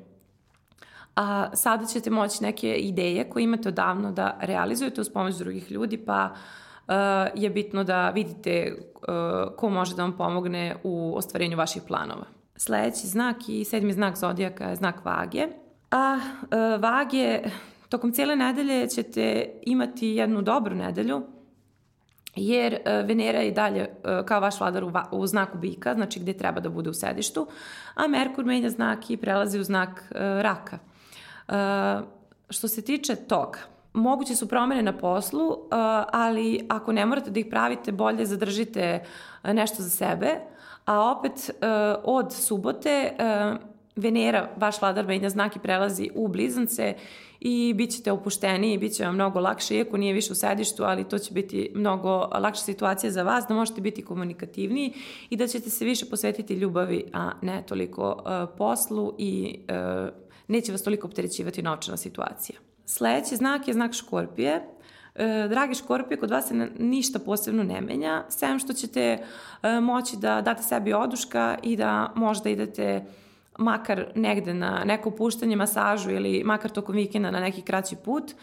a 1.17 1.57
sada 1.57 1.87
ćete 1.87 2.11
moći 2.11 2.43
neke 2.43 2.75
ideje 2.75 3.29
koje 3.31 3.45
imate 3.45 3.69
odavno 3.69 4.13
da 4.13 4.39
realizujete 4.41 5.01
uz 5.01 5.09
pomoć 5.09 5.35
drugih 5.35 5.71
ljudi, 5.71 5.97
pa 5.97 6.31
uh, 6.35 6.95
je 7.35 7.51
bitno 7.51 7.85
da 7.85 8.11
vidite 8.11 8.75
uh, 8.75 9.57
ko 9.57 9.71
može 9.71 9.95
da 9.95 10.03
vam 10.03 10.17
pomogne 10.17 10.77
u 10.83 11.17
ostvarenju 11.17 11.57
vaših 11.57 11.83
planova. 11.87 12.25
Sledeći 12.57 13.07
znak 13.07 13.37
i 13.49 13.65
sedmi 13.65 13.93
znak 13.93 14.17
zodijaka 14.17 14.65
je 14.65 14.77
znak 14.77 15.05
vage. 15.05 15.47
A 15.91 16.19
uh, 16.43 16.83
vage, 16.83 17.41
tokom 17.89 18.13
cijele 18.13 18.37
nedelje 18.37 18.89
ćete 18.89 19.51
imati 19.63 20.09
jednu 20.09 20.43
dobru 20.43 20.75
nedelju, 20.75 21.23
jer 22.37 22.73
uh, 22.73 23.09
Venera 23.09 23.39
je 23.39 23.51
dalje 23.51 23.81
uh, 23.81 24.27
kao 24.27 24.41
vaš 24.41 24.61
vladar 24.61 24.85
u, 25.11 25.27
znaku 25.27 25.59
bika, 25.59 25.95
znači 25.95 26.21
gde 26.21 26.33
treba 26.33 26.61
da 26.61 26.69
bude 26.69 26.91
u 26.91 26.95
sedištu, 26.95 27.47
a 27.95 28.07
Merkur 28.09 28.45
menja 28.45 28.71
znak 28.71 29.11
i 29.11 29.17
prelazi 29.17 29.59
u 29.59 29.65
znak 29.65 29.89
uh, 29.91 30.17
raka. 30.21 30.79
Uh, 31.49 31.55
što 32.51 32.69
se 32.69 32.83
tiče 32.83 33.17
toga, 33.17 33.59
moguće 33.93 34.35
su 34.37 34.49
promene 34.49 34.83
na 34.83 34.93
poslu, 34.93 35.57
ali 36.13 36.67
ako 36.69 36.93
ne 36.93 37.07
morate 37.07 37.31
da 37.31 37.41
ih 37.41 37.47
pravite, 37.51 37.93
bolje 37.93 38.27
zadržite 38.27 39.05
nešto 39.45 39.83
za 39.83 39.91
sebe, 39.91 40.29
a 40.85 41.11
opet 41.11 41.51
od 42.05 42.33
subote 42.33 43.13
Venera, 43.97 44.49
vaš 44.57 44.81
vladar 44.81 45.07
menja 45.07 45.31
znak 45.31 45.57
i 45.57 45.59
prelazi 45.59 46.11
u 46.15 46.29
blizance 46.29 46.95
i 47.47 47.75
bit 47.75 47.91
ćete 47.91 48.13
opušteniji, 48.13 48.79
bit 48.79 48.93
će 48.93 49.05
vam 49.05 49.15
mnogo 49.15 49.41
lakše, 49.41 49.77
iako 49.77 49.97
nije 49.97 50.13
više 50.13 50.33
u 50.33 50.35
sedištu, 50.35 50.85
ali 50.85 51.09
to 51.09 51.19
će 51.19 51.35
biti 51.35 51.71
mnogo 51.75 52.11
lakša 52.19 52.63
situacija 52.63 53.11
za 53.11 53.23
vas, 53.23 53.45
da 53.49 53.55
možete 53.55 53.81
biti 53.81 54.05
komunikativniji 54.05 54.95
i 55.31 55.37
da 55.37 55.47
ćete 55.47 55.71
se 55.71 55.85
više 55.85 56.07
posvetiti 56.07 56.55
ljubavi, 56.55 57.05
a 57.13 57.31
ne 57.43 57.63
toliko 57.67 58.13
uh, 58.13 58.57
poslu 58.59 59.15
i 59.19 59.59
uh, 59.69 60.09
neće 60.49 60.73
vas 60.73 60.83
toliko 60.83 61.07
opterećivati 61.07 61.63
novčana 61.63 61.97
situacija. 61.97 62.59
Sledeći 62.87 63.37
znak 63.37 63.69
je 63.69 63.75
znak 63.75 63.93
škorpije. 63.93 64.63
E, 65.15 65.49
dragi 65.49 65.75
škorpije, 65.75 66.19
kod 66.19 66.31
vas 66.31 66.49
se 66.49 66.69
ništa 66.79 67.19
posebno 67.19 67.63
ne 67.63 67.81
menja, 67.81 68.25
sem 68.29 68.59
što 68.59 68.73
ćete 68.73 69.19
moći 69.83 70.17
da 70.17 70.41
date 70.41 70.63
sebi 70.63 70.93
oduška 70.93 71.59
i 71.63 71.77
da 71.77 72.13
možda 72.17 72.51
idete 72.51 73.05
makar 73.59 74.07
negde 74.15 74.55
na 74.55 74.85
neko 74.85 75.11
puštanje, 75.11 75.57
masažu 75.57 76.11
ili 76.11 76.43
makar 76.45 76.71
tokom 76.71 76.95
vikenda 76.95 77.31
na 77.31 77.41
neki 77.41 77.63
kraći 77.63 77.97
put, 77.97 78.35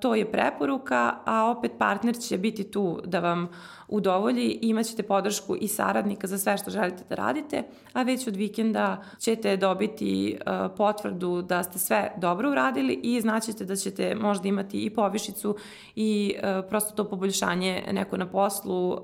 to 0.00 0.14
je 0.14 0.32
preporuka, 0.32 1.14
a 1.24 1.50
opet 1.50 1.72
partner 1.78 2.18
će 2.18 2.38
biti 2.38 2.70
tu 2.70 3.00
da 3.04 3.20
vam 3.20 3.48
udovolji. 3.88 4.58
Imaćete 4.62 5.02
podršku 5.02 5.56
i 5.60 5.68
saradnika 5.68 6.26
za 6.26 6.38
sve 6.38 6.58
što 6.58 6.70
želite 6.70 7.04
da 7.08 7.14
radite, 7.14 7.62
a 7.92 8.02
već 8.02 8.26
od 8.26 8.36
vikenda 8.36 9.02
ćete 9.18 9.56
dobiti 9.56 10.38
uh, 10.38 10.76
potvrdu 10.76 11.42
da 11.42 11.62
ste 11.62 11.78
sve 11.78 12.12
dobro 12.16 12.50
uradili 12.50 13.00
i 13.02 13.20
znaćete 13.20 13.64
da 13.64 13.76
ćete 13.76 14.14
možda 14.14 14.48
imati 14.48 14.84
i 14.84 14.90
povišicu 14.90 15.56
i 15.96 16.34
uh, 16.36 16.64
prosto 16.68 16.94
to 16.94 17.04
poboljšanje 17.10 17.84
neko 17.92 18.16
na 18.16 18.26
poslu 18.26 18.98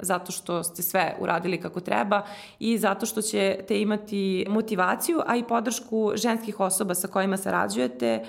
zato 0.00 0.32
što 0.32 0.62
ste 0.62 0.82
sve 0.82 1.16
uradili 1.20 1.60
kako 1.60 1.80
treba 1.80 2.22
i 2.58 2.78
zato 2.78 3.06
što 3.06 3.22
ćete 3.22 3.80
imati 3.80 4.46
motivaciju, 4.48 5.20
a 5.26 5.36
i 5.36 5.44
podršku 5.44 6.12
ženskih 6.14 6.60
osoba 6.60 6.94
sa 6.94 7.08
kojima 7.08 7.36
sarađujete, 7.36 8.24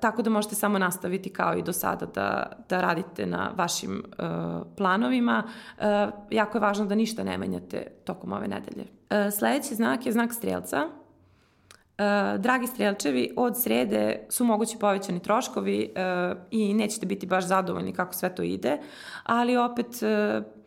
tako 0.00 0.22
da 0.22 0.30
možete 0.30 0.54
samo 0.54 0.78
nastaviti 0.78 1.32
kao 1.32 1.54
i 1.54 1.62
do 1.62 1.72
sada 1.72 2.06
da, 2.06 2.52
da 2.68 2.80
radite 2.80 3.26
na 3.26 3.50
vašim 3.56 4.02
uh, 4.04 4.66
planovima. 4.76 5.42
Uh, 5.78 5.84
jako 6.30 6.58
je 6.58 6.62
važno 6.62 6.86
da 6.86 6.94
ništa 6.94 7.24
ne 7.24 7.38
menjate 7.38 7.86
tokom 8.04 8.32
ove 8.32 8.48
nedelje. 8.48 8.82
Uh, 8.84 9.32
sledeći 9.38 9.74
znak 9.74 10.06
je 10.06 10.12
znak 10.12 10.32
strelca. 10.32 10.86
Uh, 10.86 12.40
dragi 12.40 12.66
strelčevi, 12.66 13.34
od 13.36 13.62
srede 13.62 14.26
su 14.28 14.44
mogući 14.44 14.78
povećani 14.78 15.22
troškovi 15.22 15.90
uh, 15.94 16.38
i 16.50 16.74
nećete 16.74 17.06
biti 17.06 17.26
baš 17.26 17.46
zadovoljni 17.46 17.92
kako 17.92 18.14
sve 18.14 18.34
to 18.34 18.42
ide, 18.42 18.78
ali 19.24 19.56
opet 19.56 19.86
uh, 19.86 20.57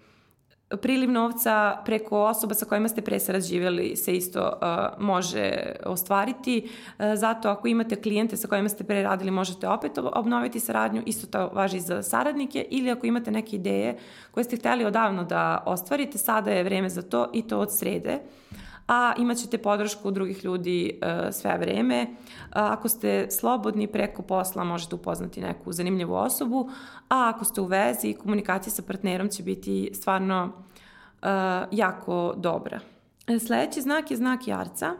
priliv 0.78 1.12
novca 1.12 1.78
preko 1.86 2.24
osoba 2.24 2.54
sa 2.54 2.66
kojima 2.66 2.88
ste 2.88 3.02
presarađivali 3.02 3.96
se 3.96 4.14
isto 4.14 4.42
uh, 4.42 5.04
može 5.04 5.52
ostvariti. 5.86 6.70
Uh, 7.00 7.06
zato 7.16 7.50
ako 7.50 7.68
imate 7.68 7.96
klijente 7.96 8.38
sa 8.38 8.48
kojima 8.48 8.70
ste 8.70 8.84
pre 8.84 9.04
radili 9.04 9.32
možete 9.32 9.68
opet 9.68 9.92
obnoviti 9.98 10.60
saradnju, 10.60 11.04
isto 11.06 11.28
to 11.28 11.50
važi 11.54 11.80
za 11.80 12.04
saradnike 12.04 12.66
ili 12.70 12.92
ako 12.92 13.08
imate 13.08 13.32
neke 13.32 13.56
ideje 13.56 13.98
koje 14.32 14.44
ste 14.44 14.58
hteli 14.58 14.86
odavno 14.86 15.24
da 15.24 15.64
ostvarite, 15.66 16.18
sada 16.18 16.52
je 16.52 16.64
vreme 16.64 16.90
za 16.90 17.02
to 17.02 17.30
i 17.34 17.42
to 17.48 17.60
od 17.60 17.78
srede. 17.78 18.20
Uh, 18.52 18.71
a 18.88 19.14
imaćete 19.18 19.58
podršku 19.58 20.12
drugih 20.12 20.46
ljudi 20.46 21.00
uh, 21.02 21.34
sve 21.34 21.58
vreme. 21.58 22.08
Uh, 22.12 22.16
ako 22.52 22.90
ste 22.90 23.28
slobodni 23.30 23.88
preko 23.88 24.22
posla 24.22 24.64
možete 24.64 24.96
upoznati 24.96 25.42
neku 25.42 25.72
zanimljivu 25.72 26.14
osobu, 26.14 26.70
a 27.10 27.32
ako 27.36 27.46
ste 27.46 27.62
u 27.62 27.66
vezi, 27.66 28.14
komunikacija 28.14 28.74
sa 28.74 28.82
partnerom 28.82 29.30
će 29.30 29.44
biti 29.44 29.92
stvarno 29.94 30.46
uh, 30.46 31.30
jako 31.72 32.34
dobra. 32.38 32.80
Sledeći 33.40 33.82
znak 33.82 34.12
je 34.12 34.18
znak 34.18 34.48
jarca. 34.48 34.94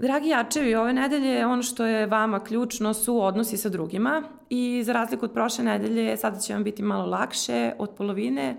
Dragi 0.00 0.28
jačevi, 0.28 0.74
ove 0.74 0.92
nedelje 0.92 1.46
ono 1.46 1.62
što 1.62 1.86
je 1.86 2.06
vama 2.06 2.44
ključno 2.44 2.94
su 2.94 3.22
odnosi 3.22 3.56
sa 3.56 3.68
drugima 3.68 4.22
i 4.50 4.82
za 4.84 4.92
razliku 4.92 5.24
od 5.24 5.32
prošle 5.32 5.64
nedelje 5.64 6.16
sada 6.16 6.38
će 6.38 6.54
vam 6.54 6.64
biti 6.64 6.82
malo 6.82 7.06
lakše 7.06 7.72
od 7.78 7.90
polovine 7.90 8.56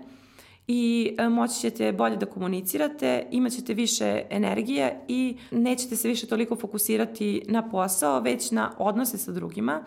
i 0.66 1.14
e, 1.18 1.28
moći 1.28 1.60
ćete 1.60 1.92
bolje 1.92 2.16
da 2.16 2.26
komunicirate, 2.26 3.26
imat 3.30 3.52
ćete 3.52 3.74
više 3.74 4.22
energije 4.30 5.00
i 5.08 5.36
nećete 5.50 5.96
se 5.96 6.08
više 6.08 6.26
toliko 6.26 6.56
fokusirati 6.56 7.42
na 7.48 7.68
posao, 7.68 8.20
već 8.20 8.50
na 8.50 8.72
odnose 8.78 9.18
sa 9.18 9.32
drugima, 9.32 9.84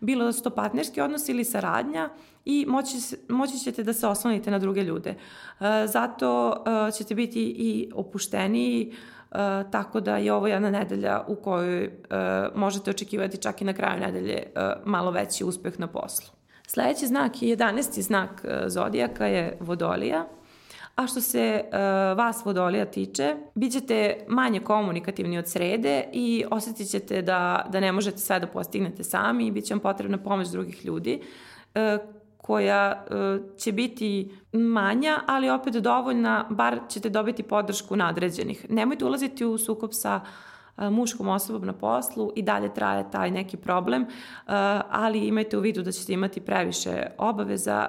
bilo 0.00 0.24
da 0.24 0.32
su 0.32 0.42
to 0.42 0.50
partnerski 0.50 1.00
odnos 1.00 1.28
ili 1.28 1.44
saradnja 1.44 2.08
i 2.44 2.66
moći, 2.68 2.96
moći 3.28 3.58
ćete 3.58 3.82
da 3.82 3.92
se 3.92 4.06
oslonite 4.06 4.50
na 4.50 4.58
druge 4.58 4.82
ljude. 4.82 5.10
E, 5.10 5.86
zato 5.86 6.52
e, 6.88 6.92
ćete 6.92 7.14
biti 7.14 7.42
i 7.42 7.90
opušteniji, 7.94 8.92
tako 9.70 10.00
da 10.00 10.16
je 10.16 10.32
ovo 10.32 10.46
jedna 10.46 10.70
nedelja 10.70 11.24
u 11.28 11.34
kojoj 11.36 11.90
možete 12.54 12.90
očekivati 12.90 13.36
čak 13.36 13.60
i 13.62 13.64
na 13.64 13.72
kraju 13.72 14.00
nedelje 14.00 14.42
malo 14.84 15.10
veći 15.10 15.44
uspeh 15.44 15.80
na 15.80 15.86
poslu. 15.86 16.37
Sledeći 16.70 17.06
znak 17.06 17.42
i 17.42 17.56
11. 17.56 18.00
znak 18.00 18.44
e, 18.44 18.68
zodijaka 18.68 19.26
je 19.26 19.56
vodolija. 19.60 20.26
A 20.96 21.06
što 21.06 21.20
se 21.20 21.64
uh, 21.64 21.72
vas 22.18 22.44
vodolija 22.44 22.84
tiče, 22.84 23.36
bit 23.54 23.72
ćete 23.72 24.24
manje 24.28 24.60
komunikativni 24.60 25.38
od 25.38 25.48
srede 25.48 26.04
i 26.12 26.44
osetit 26.50 26.90
ćete 26.90 27.22
da, 27.22 27.66
da 27.68 27.80
ne 27.80 27.92
možete 27.92 28.18
sve 28.18 28.40
da 28.40 28.46
postignete 28.46 29.04
sami 29.04 29.46
i 29.46 29.50
bit 29.50 29.64
će 29.64 29.74
vam 29.74 29.80
potrebna 29.80 30.18
pomoć 30.18 30.48
drugih 30.48 30.84
ljudi 30.84 31.20
uh, 31.74 31.80
koja 32.36 33.06
uh, 33.10 33.58
će 33.58 33.72
biti 33.72 34.32
manja, 34.52 35.20
ali 35.26 35.50
opet 35.50 35.74
dovoljna, 35.74 36.46
bar 36.50 36.80
ćete 36.88 37.08
dobiti 37.10 37.42
podršku 37.42 37.96
nadređenih. 37.96 38.70
Nemojte 38.70 39.04
ulaziti 39.04 39.44
u 39.44 39.58
sukob 39.58 39.90
sa 39.92 40.20
uh, 40.22 40.47
muškom 40.90 41.28
osobom 41.28 41.66
na 41.66 41.72
poslu 41.72 42.32
i 42.36 42.42
dalje 42.42 42.74
traje 42.74 43.10
taj 43.10 43.30
neki 43.30 43.56
problem, 43.56 44.06
ali 44.90 45.26
imajte 45.26 45.58
u 45.58 45.60
vidu 45.60 45.82
da 45.82 45.92
ćete 45.92 46.12
imati 46.12 46.40
previše 46.40 47.06
obaveza, 47.18 47.88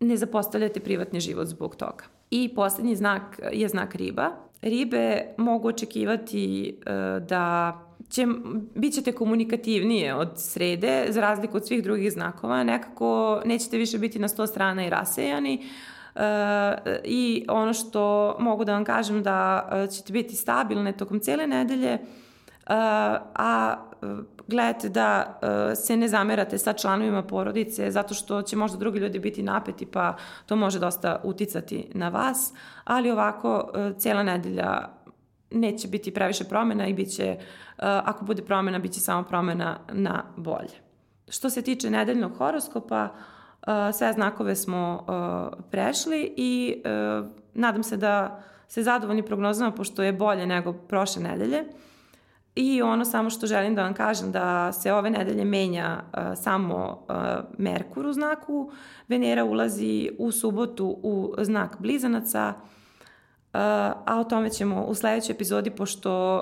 ne 0.00 0.16
zapostavljate 0.16 0.80
privatni 0.80 1.20
život 1.20 1.46
zbog 1.46 1.76
toga. 1.76 2.04
I 2.30 2.54
poslednji 2.54 2.96
znak 2.96 3.40
je 3.52 3.68
znak 3.68 3.94
riba. 3.94 4.30
Ribe 4.62 5.22
mogu 5.36 5.68
očekivati 5.68 6.78
da 7.28 7.78
će, 8.10 8.26
bit 8.74 8.94
ćete 8.94 9.12
komunikativnije 9.12 10.14
od 10.14 10.30
srede, 10.36 11.06
za 11.08 11.20
razliku 11.20 11.56
od 11.56 11.66
svih 11.66 11.82
drugih 11.82 12.12
znakova. 12.12 12.64
Nekako 12.64 13.42
nećete 13.44 13.76
više 13.76 13.98
biti 13.98 14.18
na 14.18 14.28
sto 14.28 14.46
strana 14.46 14.86
i 14.86 14.90
rasejani. 14.90 15.66
E, 16.14 17.00
I 17.04 17.44
ono 17.48 17.72
što 17.72 18.36
mogu 18.38 18.64
da 18.64 18.72
vam 18.72 18.84
kažem 18.84 19.22
da 19.22 19.68
e, 19.72 19.86
ćete 19.86 20.12
biti 20.12 20.36
stabilne 20.36 20.92
tokom 20.92 21.20
cijele 21.20 21.46
nedelje, 21.46 21.92
e, 21.92 21.98
a 23.34 23.76
gledajte 24.46 24.88
da 24.88 25.40
se 25.74 25.96
ne 25.96 26.08
zamerate 26.08 26.58
sa 26.58 26.72
članovima 26.72 27.22
porodice 27.22 27.90
zato 27.90 28.14
što 28.14 28.42
će 28.42 28.56
možda 28.56 28.78
drugi 28.78 28.98
ljudi 28.98 29.18
biti 29.18 29.42
napeti 29.42 29.86
pa 29.86 30.16
to 30.46 30.56
može 30.56 30.78
dosta 30.78 31.20
uticati 31.24 31.90
na 31.94 32.08
vas, 32.08 32.52
ali 32.84 33.10
ovako 33.10 33.72
cijela 33.98 34.22
nedelja 34.22 34.88
neće 35.50 35.88
biti 35.88 36.14
previše 36.14 36.44
promjena 36.44 36.86
i 36.86 36.94
bit 36.94 37.16
će, 37.16 37.36
ako 37.78 38.24
bude 38.24 38.42
promjena, 38.42 38.78
bit 38.78 38.92
će 38.92 39.00
samo 39.00 39.22
promjena 39.22 39.78
na 39.92 40.24
bolje. 40.36 40.74
Što 41.28 41.50
se 41.50 41.62
tiče 41.62 41.90
nedeljnog 41.90 42.36
horoskopa, 42.36 43.08
sve 43.92 44.12
znakove 44.12 44.56
smo 44.56 45.06
prešli 45.70 46.34
i 46.36 46.82
nadam 47.54 47.82
se 47.82 47.96
da 47.96 48.42
se 48.68 48.82
zadovoljni 48.82 49.22
prognozama 49.22 49.70
pošto 49.70 50.02
je 50.02 50.12
bolje 50.12 50.46
nego 50.46 50.72
prošle 50.72 51.22
nedelje. 51.22 51.64
I 52.54 52.82
ono 52.82 53.04
samo 53.04 53.30
što 53.30 53.46
želim 53.46 53.74
da 53.74 53.82
vam 53.82 53.94
kažem 53.94 54.32
da 54.32 54.72
se 54.72 54.92
ove 54.92 55.10
nedelje 55.10 55.44
menja 55.44 56.02
uh, 56.02 56.18
samo 56.34 57.04
uh, 57.08 57.16
Merkur 57.58 58.06
u 58.06 58.12
znaku, 58.12 58.70
Venera 59.08 59.44
ulazi 59.44 60.10
u 60.18 60.32
subotu 60.32 60.98
u 61.02 61.34
znak 61.38 61.76
blizanaca, 61.78 62.54
uh, 62.56 63.60
a 64.06 64.20
o 64.20 64.24
tome 64.24 64.50
ćemo 64.50 64.84
u 64.84 64.94
sledećoj 64.94 65.32
epizodi 65.32 65.70
pošto 65.70 66.40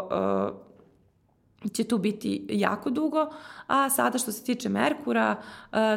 će 1.68 1.84
tu 1.84 1.98
biti 1.98 2.46
jako 2.48 2.90
dugo, 2.90 3.26
a 3.66 3.90
sada 3.90 4.18
što 4.18 4.32
se 4.32 4.44
tiče 4.44 4.68
Merkura, 4.68 5.36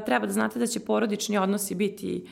treba 0.06 0.26
da 0.26 0.34
znate 0.34 0.60
da 0.60 0.67
će 0.67 0.80
porodični 0.80 1.38
odnosi 1.38 1.76
biti 1.76 2.28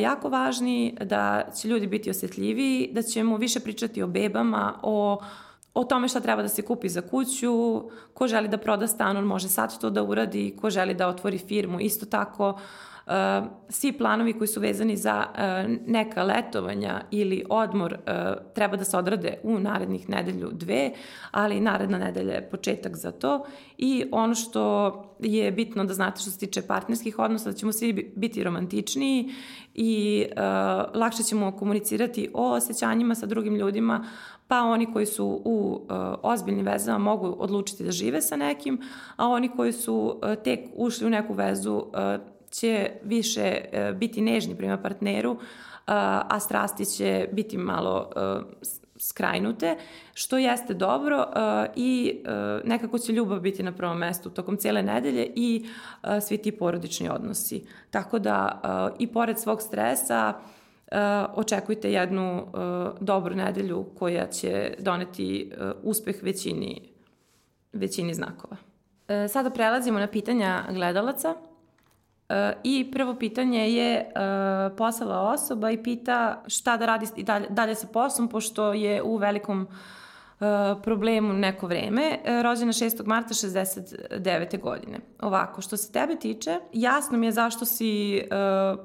jako 0.00 0.28
važni, 0.28 0.96
da 1.04 1.42
će 1.60 1.68
ljudi 1.68 1.86
biti 1.86 2.10
osjetljiviji, 2.10 2.90
da 2.92 3.02
ćemo 3.02 3.36
više 3.36 3.60
pričati 3.60 4.02
o 4.02 4.06
bebama, 4.06 4.74
o 4.82 5.20
o 5.74 5.84
tome 5.84 6.08
šta 6.08 6.20
treba 6.20 6.42
da 6.42 6.48
se 6.48 6.62
kupi 6.62 6.88
za 6.88 7.00
kuću, 7.00 7.82
ko 8.14 8.26
želi 8.26 8.48
da 8.48 8.58
proda 8.58 8.86
stan, 8.86 9.16
on 9.16 9.24
može 9.24 9.48
sad 9.48 9.80
to 9.80 9.90
da 9.90 10.02
uradi, 10.02 10.56
ko 10.60 10.70
želi 10.70 10.94
da 10.94 11.08
otvori 11.08 11.38
firmu, 11.38 11.80
isto 11.80 12.06
tako 12.06 12.58
Uh, 13.10 13.46
svi 13.68 13.92
planovi 13.92 14.32
koji 14.32 14.48
su 14.48 14.60
vezani 14.60 14.96
za 14.96 15.26
uh, 15.28 15.70
neka 15.86 16.22
letovanja 16.22 17.00
ili 17.10 17.44
odmor 17.48 17.92
uh, 17.92 18.52
treba 18.54 18.76
da 18.76 18.84
se 18.84 18.96
odrade 18.96 19.38
u 19.42 19.58
narednih 19.58 20.08
nedelju 20.08 20.50
dve, 20.52 20.90
ali 21.30 21.60
naredna 21.60 21.98
nedelja 21.98 22.34
je 22.34 22.50
početak 22.50 22.96
za 22.96 23.10
to. 23.10 23.44
I 23.78 24.04
ono 24.12 24.34
što 24.34 24.92
je 25.20 25.52
bitno 25.52 25.84
da 25.84 25.94
znate 25.94 26.20
što 26.20 26.30
se 26.30 26.38
tiče 26.38 26.62
partnerskih 26.62 27.18
odnosa, 27.18 27.50
da 27.50 27.56
ćemo 27.56 27.72
svi 27.72 28.12
biti 28.16 28.44
romantičniji 28.44 29.30
i 29.74 30.24
uh, 30.30 30.40
lakše 31.00 31.22
ćemo 31.22 31.52
komunicirati 31.52 32.30
o 32.34 32.52
osjećanjima 32.52 33.14
sa 33.14 33.26
drugim 33.26 33.56
ljudima, 33.56 34.06
pa 34.48 34.62
oni 34.62 34.92
koji 34.92 35.06
su 35.06 35.42
u 35.44 35.80
uh, 35.82 35.96
ozbiljnim 36.22 36.66
vezama 36.66 36.98
mogu 36.98 37.36
odlučiti 37.38 37.84
da 37.84 37.90
žive 37.90 38.20
sa 38.20 38.36
nekim, 38.36 38.80
a 39.16 39.28
oni 39.28 39.48
koji 39.48 39.72
su 39.72 39.94
uh, 39.94 40.34
tek 40.44 40.60
ušli 40.74 41.06
u 41.06 41.10
neku 41.10 41.32
vezu 41.32 41.74
uh, 41.74 42.39
će 42.50 42.90
više 43.02 43.60
uh, 43.64 43.96
biti 43.96 44.20
nežni 44.20 44.56
prema 44.56 44.78
partneru, 44.78 45.30
uh, 45.30 45.38
a 46.28 46.40
strasti 46.40 46.84
će 46.84 47.28
biti 47.32 47.58
malo 47.58 48.10
uh, 48.16 48.42
skrajnute, 48.98 49.76
što 50.14 50.38
jeste 50.38 50.74
dobro 50.74 51.26
i 51.76 52.20
nekako 52.64 52.98
će 52.98 53.12
ljubav 53.12 53.40
biti 53.40 53.62
na 53.62 53.72
prvom 53.72 53.98
mestu 53.98 54.30
tokom 54.30 54.56
cijele 54.56 54.82
nedelje 54.82 55.32
i 55.36 55.66
svi 56.20 56.38
ti 56.38 56.52
porodični 56.52 57.08
odnosi. 57.08 57.66
Tako 57.90 58.18
da 58.18 58.60
i 58.98 59.06
pored 59.06 59.38
svog 59.38 59.62
stresa 59.62 60.34
očekujte 61.34 61.92
jednu 61.92 62.46
dobru 63.00 63.34
nedelju 63.34 63.86
koja 63.98 64.26
će 64.26 64.74
doneti 64.78 65.52
uspeh 65.82 66.16
većini, 66.22 66.92
većini 67.72 68.14
znakova. 68.14 68.56
Sada 69.28 69.50
prelazimo 69.50 69.98
na 69.98 70.06
pitanja 70.06 70.64
gledalaca. 70.70 71.34
I 72.64 72.90
prvo 72.92 73.14
pitanje 73.14 73.72
je 73.72 74.06
uh, 74.06 74.76
poslala 74.76 75.20
osoba 75.20 75.70
i 75.70 75.82
pita 75.82 76.42
šta 76.46 76.76
da 76.76 76.86
radi 76.86 77.06
i 77.16 77.22
dalje, 77.22 77.46
dalje 77.50 77.74
sa 77.74 77.86
poslom, 77.86 78.28
pošto 78.28 78.72
je 78.72 79.02
u 79.02 79.16
velikom 79.16 79.66
uh, 80.40 80.46
problemu 80.82 81.32
neko 81.32 81.66
vreme. 81.66 82.18
Uh, 82.24 82.42
rođena 82.42 82.72
6. 82.72 83.06
marta 83.06 83.34
69. 83.34 84.60
godine. 84.60 84.98
Ovako, 85.20 85.62
što 85.62 85.76
se 85.76 85.92
tebe 85.92 86.16
tiče, 86.16 86.58
jasno 86.72 87.18
mi 87.18 87.26
je 87.26 87.32
zašto 87.32 87.64
si 87.64 88.22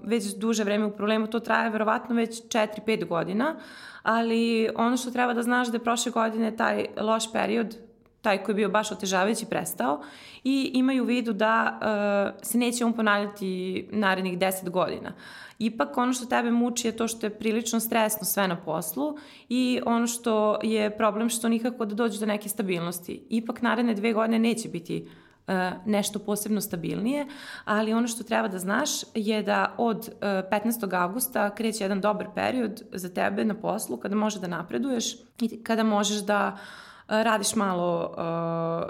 već 0.04 0.36
duže 0.36 0.64
vreme 0.64 0.86
u 0.86 0.96
problemu, 0.96 1.28
to 1.28 1.40
traje 1.40 1.70
verovatno 1.70 2.16
već 2.16 2.44
4-5 2.44 3.08
godina, 3.08 3.56
ali 4.04 4.70
ono 4.76 4.98
što 4.98 5.12
treba 5.12 5.34
da 5.34 5.42
znaš 5.42 5.68
da 5.68 5.78
je 5.78 5.84
prošle 5.84 6.12
godine 6.12 6.56
taj 6.56 6.86
loš 6.98 7.32
period 7.32 7.85
taj 8.26 8.44
koji 8.44 8.54
je 8.54 8.56
bio 8.56 8.70
baš 8.70 8.92
otežavajući 8.92 9.46
prestao 9.46 10.02
i 10.44 10.72
imaju 10.74 11.04
u 11.04 11.06
vidu 11.06 11.34
da 11.34 11.80
uh, 11.80 12.46
se 12.46 12.58
neće 12.58 12.86
on 12.86 12.94
ponavljati 12.94 13.88
narednih 13.92 14.40
10 14.40 14.70
godina. 14.70 15.14
Ipak 15.60 15.98
ono 15.98 16.14
što 16.14 16.26
tebe 16.26 16.52
muči 16.52 16.88
je 16.88 16.98
to 16.98 17.08
što 17.08 17.26
je 17.26 17.38
prilično 17.38 17.80
stresno 17.80 18.26
sve 18.26 18.48
na 18.48 18.56
poslu 18.56 19.18
i 19.50 19.82
ono 19.86 20.08
što 20.08 20.60
je 20.64 20.98
problem 20.98 21.30
što 21.30 21.50
nikako 21.50 21.86
da 21.86 21.96
dođe 21.96 22.20
do 22.20 22.26
neke 22.26 22.50
stabilnosti. 22.50 23.22
Ipak 23.30 23.62
naredne 23.62 23.94
dve 23.94 24.14
godine 24.14 24.40
neće 24.40 24.70
biti 24.70 25.06
uh, 25.48 25.54
nešto 25.86 26.20
posebno 26.20 26.62
stabilnije, 26.62 27.28
ali 27.66 27.94
ono 27.94 28.08
što 28.08 28.24
treba 28.24 28.48
da 28.48 28.60
znaš 28.60 28.90
je 29.16 29.44
da 29.44 29.76
od 29.78 29.98
uh, 29.98 30.22
15. 30.22 31.02
augusta 31.02 31.56
kreće 31.56 31.84
jedan 31.84 32.02
dobar 32.02 32.28
period 32.36 32.84
za 32.92 33.10
tebe 33.10 33.46
na 33.46 33.54
poslu 33.54 33.98
kada 33.98 34.16
možeš 34.16 34.42
da 34.42 34.48
napreduješ 34.48 35.14
i 35.42 35.64
kada 35.64 35.84
možeš 35.84 36.26
da 36.26 36.54
uh, 36.54 36.86
radiš 37.08 37.56
malo 37.56 38.16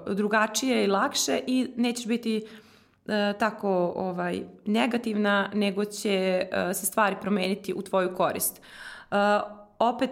uh, 0.08 0.16
drugačije 0.16 0.84
i 0.84 0.88
lakše 0.88 1.40
i 1.48 1.68
nećeš 1.76 2.08
biti 2.08 2.44
uh, 2.46 3.14
tako 3.40 3.94
ovaj 3.96 4.42
negativna, 4.66 5.50
nego 5.54 5.86
će 5.86 6.48
se 6.74 6.86
stvari 6.86 7.16
promeniti 7.22 7.74
u 7.74 7.82
tvoju 7.82 8.16
korist. 8.16 8.62
Opet 9.80 10.12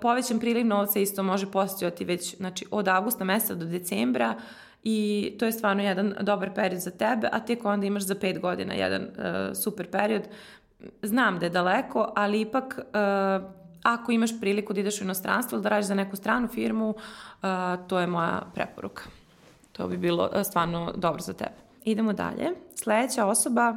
povećan 0.00 0.38
priliv 0.38 0.66
novca 0.66 0.98
isto 0.98 1.22
može 1.22 1.50
postojati 1.50 2.04
već 2.04 2.36
znači, 2.36 2.66
od 2.70 2.88
avgusta 2.88 3.24
meseca 3.24 3.54
do 3.54 3.66
decembra 3.66 4.34
i 4.82 5.30
to 5.38 5.46
je 5.46 5.52
stvarno 5.52 5.82
jedan 5.82 6.14
dobar 6.20 6.54
period 6.54 6.80
za 6.80 6.90
tebe, 6.90 7.28
a 7.32 7.40
tek 7.40 7.64
onda 7.64 7.86
imaš 7.86 8.02
za 8.02 8.14
pet 8.14 8.40
godina 8.40 8.74
jedan 8.74 9.08
super 9.54 9.90
period. 9.90 10.22
Znam 11.02 11.38
da 11.38 11.46
je 11.46 11.50
daleko, 11.50 12.12
ali 12.16 12.40
ipak 12.40 12.78
ako 13.82 14.12
imaš 14.12 14.40
priliku 14.40 14.72
da 14.72 14.80
ideš 14.80 15.00
u 15.00 15.04
inostranstvo 15.04 15.56
ili 15.56 15.62
da 15.62 15.68
radiš 15.68 15.86
za 15.86 15.94
neku 15.94 16.16
stranu 16.16 16.48
firmu, 16.48 16.88
uh, 16.88 17.48
to 17.88 17.98
je 17.98 18.06
moja 18.06 18.42
preporuka. 18.54 19.02
To 19.72 19.88
bi 19.88 19.96
bilo 19.96 20.30
uh, 20.34 20.42
stvarno 20.42 20.92
dobro 20.96 21.20
za 21.20 21.32
tebe. 21.32 21.56
Idemo 21.84 22.12
dalje. 22.12 22.50
Sledeća 22.74 23.26
osoba 23.26 23.76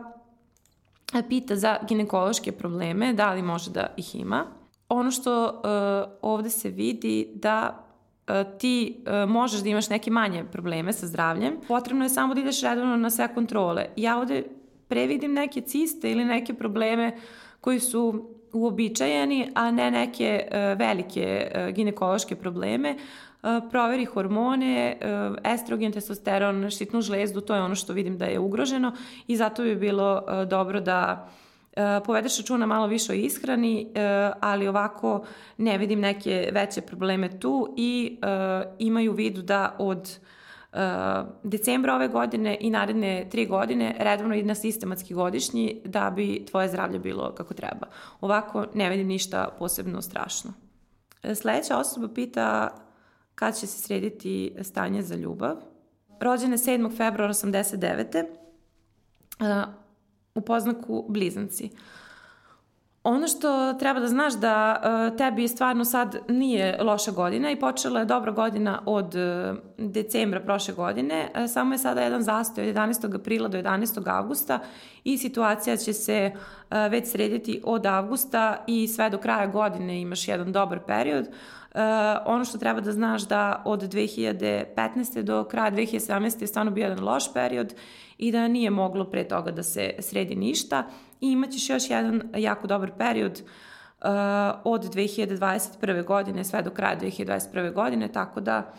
uh, 1.14 1.22
pita 1.30 1.56
za 1.56 1.78
ginekološke 1.88 2.52
probleme, 2.52 3.14
da 3.14 3.34
li 3.34 3.42
može 3.42 3.72
da 3.72 3.88
ih 3.98 4.16
ima. 4.16 4.46
Ono 4.90 5.12
što 5.12 5.46
uh, 5.46 6.12
ovde 6.22 6.50
se 6.50 6.70
vidi 6.70 7.32
da 7.36 7.86
uh, 8.28 8.58
ti 8.58 9.04
uh, 9.08 9.30
možeš 9.30 9.62
da 9.62 9.70
imaš 9.70 9.90
neke 9.90 10.12
manje 10.12 10.46
probleme 10.52 10.94
sa 10.94 11.08
zdravljem, 11.08 11.58
potrebno 11.68 12.06
je 12.06 12.10
samo 12.10 12.34
da 12.34 12.42
ideš 12.42 12.62
redovno 12.62 12.98
na 12.98 13.10
sve 13.10 13.34
kontrole. 13.34 13.86
Ja 13.96 14.18
ovde 14.18 14.44
previdim 14.88 15.34
neke 15.34 15.62
ciste 15.62 16.12
ili 16.12 16.26
neke 16.26 16.54
probleme 16.54 17.18
koji 17.62 17.80
su 17.80 18.30
uobičajeni, 18.54 19.52
a 19.56 19.72
ne 19.72 19.92
neke 19.92 20.48
uh, 20.48 20.80
velike 20.80 21.52
uh, 21.56 21.76
ginekološke 21.76 22.36
probleme. 22.36 22.96
Uh, 22.96 23.00
proveri 23.72 24.06
hormone, 24.06 24.98
estrogen, 25.44 25.92
testosteron, 25.92 26.70
štitnu 26.70 27.02
žlezdu, 27.02 27.42
to 27.42 27.56
je 27.56 27.62
ono 27.62 27.76
što 27.76 27.94
vidim 27.94 28.18
da 28.18 28.26
je 28.26 28.40
ugroženo 28.40 28.92
i 29.28 29.38
zato 29.38 29.64
bi 29.64 29.76
bilo 29.76 30.22
dobro 30.46 30.82
da 30.82 31.30
povedeš 32.06 32.38
računa 32.38 32.66
malo 32.66 32.88
više 32.88 33.12
o 33.12 33.16
ishrani, 33.16 33.88
ali 34.40 34.68
ovako 34.68 35.26
ne 35.58 35.78
vidim 35.78 36.00
neke 36.00 36.50
veće 36.54 36.82
probleme 36.82 37.40
tu 37.40 37.74
i 37.78 38.18
imaju 38.80 39.14
vidu 39.14 39.42
da 39.42 39.76
od 39.80 40.20
decembra 41.44 41.96
ove 41.96 42.08
godine 42.08 42.58
i 42.60 42.70
naredne 42.70 43.28
tri 43.30 43.46
godine 43.46 43.96
redovno 44.00 44.36
ide 44.36 44.48
na 44.48 44.56
sistematski 44.56 45.14
godišnji 45.14 45.82
da 45.86 46.10
bi 46.16 46.46
tvoje 46.52 46.70
zdravlje 46.70 47.00
bilo 47.00 47.36
kako 47.36 47.54
treba. 47.54 47.88
Ovako 48.22 48.66
ne 48.74 48.90
vidim 48.90 49.08
ništa 49.08 49.56
posebno 49.60 50.02
strašno. 50.02 50.54
Sledeća 51.36 51.78
osoba 51.78 52.08
pita 52.08 52.76
kad 53.36 53.60
će 53.60 53.68
se 53.68 53.82
srediti 53.82 54.56
stanje 54.62 55.02
za 55.02 55.16
ljubav. 55.16 55.56
Rođene 56.20 56.58
7. 56.58 56.98
februara 56.98 57.34
89. 57.34 58.26
Uh, 59.40 59.74
u 60.36 60.42
poznaku 60.42 61.06
blizanci. 61.10 61.70
Ono 63.04 63.28
što 63.28 63.74
treba 63.74 64.00
da 64.00 64.08
znaš 64.08 64.34
da 64.34 64.82
uh, 64.84 65.18
tebi 65.18 65.48
stvarno 65.48 65.86
sad 65.86 66.18
nije 66.28 66.78
loša 66.84 67.12
godina 67.12 67.52
i 67.52 67.60
počela 67.60 68.00
je 68.00 68.06
dobra 68.06 68.32
godina 68.32 68.82
od 68.86 69.16
uh, 69.16 69.58
decembra 69.78 70.40
prošle 70.40 70.74
godine, 70.74 71.32
uh, 71.36 71.50
samo 71.50 71.74
je 71.74 71.78
sada 71.78 72.02
jedan 72.02 72.22
zastoj 72.22 72.70
od 72.70 72.76
11. 72.76 73.16
aprila 73.16 73.48
do 73.48 73.58
11. 73.58 74.18
augusta 74.18 74.60
i 75.04 75.18
situacija 75.18 75.78
će 75.78 75.94
se 75.94 76.32
već 76.90 77.08
srediti 77.08 77.62
od 77.64 77.86
avgusta 77.86 78.64
i 78.68 78.88
sve 78.88 79.10
do 79.10 79.18
kraja 79.18 79.48
godine 79.48 80.02
imaš 80.02 80.28
jedan 80.28 80.52
dobar 80.52 80.80
period. 80.88 81.28
Ono 82.26 82.46
što 82.46 82.58
treba 82.58 82.82
da 82.82 82.92
znaš 82.92 83.28
da 83.28 83.62
od 83.66 83.82
2015. 83.82 85.22
do 85.22 85.44
kraja 85.44 85.72
2017. 85.72 86.42
je 86.42 86.48
stvarno 86.48 86.72
bio 86.72 86.84
jedan 86.84 87.04
loš 87.04 87.34
period 87.34 87.74
i 88.18 88.32
da 88.32 88.48
nije 88.48 88.70
moglo 88.70 89.06
pre 89.06 89.28
toga 89.28 89.52
da 89.52 89.64
se 89.64 89.94
sredi 90.00 90.36
ništa 90.36 90.84
i 91.22 91.32
imaćeš 91.32 91.70
još 91.70 91.90
jedan 91.90 92.22
jako 92.36 92.68
dobar 92.68 92.92
period 92.98 93.42
uh, 93.42 94.08
od 94.64 94.96
2021. 94.96 96.06
godine 96.06 96.44
sve 96.44 96.62
do 96.62 96.70
kraja 96.70 97.00
2021. 97.00 97.74
godine, 97.74 98.08
tako 98.08 98.42
da 98.42 98.74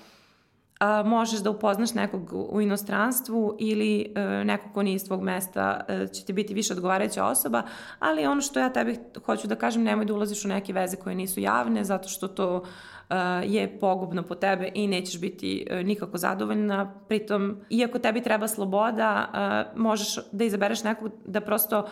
a, 0.82 1.02
možeš 1.02 1.40
da 1.40 1.50
upoznaš 1.50 1.94
nekog 1.94 2.32
u 2.32 2.60
inostranstvu 2.60 3.56
ili 3.58 4.12
e, 4.14 4.44
nekog 4.44 4.72
ko 4.72 4.82
nije 4.82 4.94
iz 4.94 5.04
tvog 5.04 5.22
mesta 5.22 5.80
e, 5.88 6.06
će 6.06 6.24
ti 6.24 6.32
biti 6.32 6.54
više 6.54 6.72
odgovarajuća 6.72 7.24
osoba, 7.24 7.62
ali 7.98 8.26
ono 8.26 8.40
što 8.40 8.60
ja 8.60 8.72
tebi 8.72 8.98
hoću 9.26 9.48
da 9.48 9.54
kažem, 9.54 9.82
nemoj 9.82 10.04
da 10.04 10.14
ulaziš 10.14 10.44
u 10.44 10.48
neke 10.48 10.72
veze 10.72 10.96
koje 10.96 11.14
nisu 11.14 11.40
javne, 11.40 11.84
zato 11.84 12.08
što 12.08 12.28
to 12.28 12.64
e, 13.10 13.14
je 13.44 13.78
pogubno 13.80 14.22
po 14.22 14.34
tebe 14.34 14.70
i 14.74 14.86
nećeš 14.86 15.20
biti 15.20 15.66
e, 15.70 15.82
nikako 15.82 16.18
zadovoljna. 16.18 16.94
Pritom, 17.08 17.56
iako 17.70 17.98
tebi 17.98 18.22
treba 18.22 18.48
sloboda, 18.48 19.30
e, 19.34 19.78
možeš 19.78 20.18
da 20.32 20.44
izabereš 20.44 20.84
nekog 20.84 21.12
da 21.26 21.40
prosto 21.40 21.86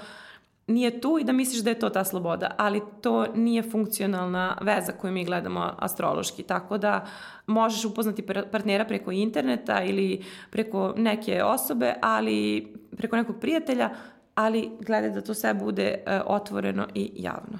nije 0.70 1.00
tu 1.00 1.18
i 1.20 1.24
da 1.24 1.32
misliš 1.32 1.62
da 1.62 1.70
je 1.70 1.78
to 1.78 1.88
ta 1.88 2.04
sloboda, 2.04 2.54
ali 2.58 2.82
to 3.00 3.26
nije 3.34 3.62
funkcionalna 3.62 4.58
veza 4.60 4.92
koju 4.92 5.12
mi 5.12 5.24
gledamo 5.24 5.74
astrološki, 5.78 6.42
tako 6.42 6.78
da 6.78 7.06
možeš 7.46 7.84
upoznati 7.84 8.26
partnera 8.26 8.84
preko 8.84 9.10
interneta 9.12 9.82
ili 9.82 10.24
preko 10.50 10.94
neke 10.96 11.44
osobe, 11.44 11.94
ali 12.02 12.66
preko 12.96 13.16
nekog 13.16 13.36
prijatelja, 13.40 13.90
ali 14.34 14.70
gledaj 14.80 15.10
da 15.10 15.20
to 15.20 15.34
sve 15.34 15.54
bude 15.54 16.04
uh, 16.06 16.12
otvoreno 16.26 16.86
i 16.94 17.10
javno. 17.14 17.58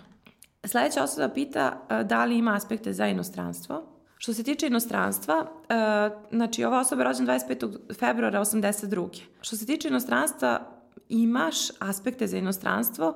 Sledeća 0.65 1.03
osoba 1.03 1.29
pita 1.29 1.81
uh, 1.81 2.07
da 2.07 2.25
li 2.25 2.39
ima 2.39 2.55
aspekte 2.55 2.93
za 2.93 3.07
inostranstvo. 3.07 3.83
Što 4.19 4.35
se 4.35 4.45
tiče 4.45 4.67
inostranstva, 4.67 5.41
uh, 5.41 6.19
znači 6.31 6.65
ova 6.65 6.81
osoba 6.81 7.03
je 7.03 7.05
rođena 7.05 7.39
25. 7.39 7.95
februara 7.99 8.41
82. 8.41 9.21
Što 9.41 9.57
se 9.57 9.67
tiče 9.67 9.89
inostranstva, 9.89 10.80
imaš 11.11 11.57
aspekte 11.79 12.27
za 12.27 12.39
inostranstvo, 12.39 13.09
uh, 13.09 13.15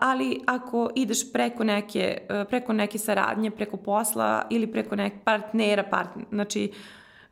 ali 0.00 0.40
ako 0.46 0.90
ideš 0.94 1.32
preko 1.32 1.64
neke, 1.64 2.18
uh, 2.30 2.48
preko 2.48 2.72
neke 2.72 2.98
saradnje, 2.98 3.50
preko 3.50 3.76
posla 3.76 4.46
ili 4.50 4.72
preko 4.72 4.96
nekog 4.96 5.20
partnera, 5.24 5.84
partner, 5.90 6.26
znači 6.30 6.72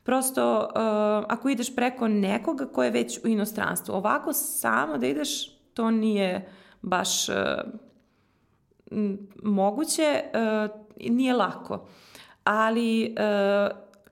prosto 0.03 0.59
uh, 0.59 0.71
ako 1.29 1.49
ideš 1.49 1.77
preko 1.77 2.09
nekoga 2.09 2.67
ko 2.67 2.85
je 2.85 2.91
već 2.91 3.25
u 3.25 3.29
inostranstvu, 3.29 3.93
ovako 3.93 4.33
samo 4.33 4.99
da 4.99 5.07
ideš, 5.07 5.51
to 5.75 5.91
nije 5.91 6.49
baš 6.83 7.27
moguće, 9.43 10.23
nije 11.09 11.35
lako. 11.35 11.87
Ali 12.45 13.15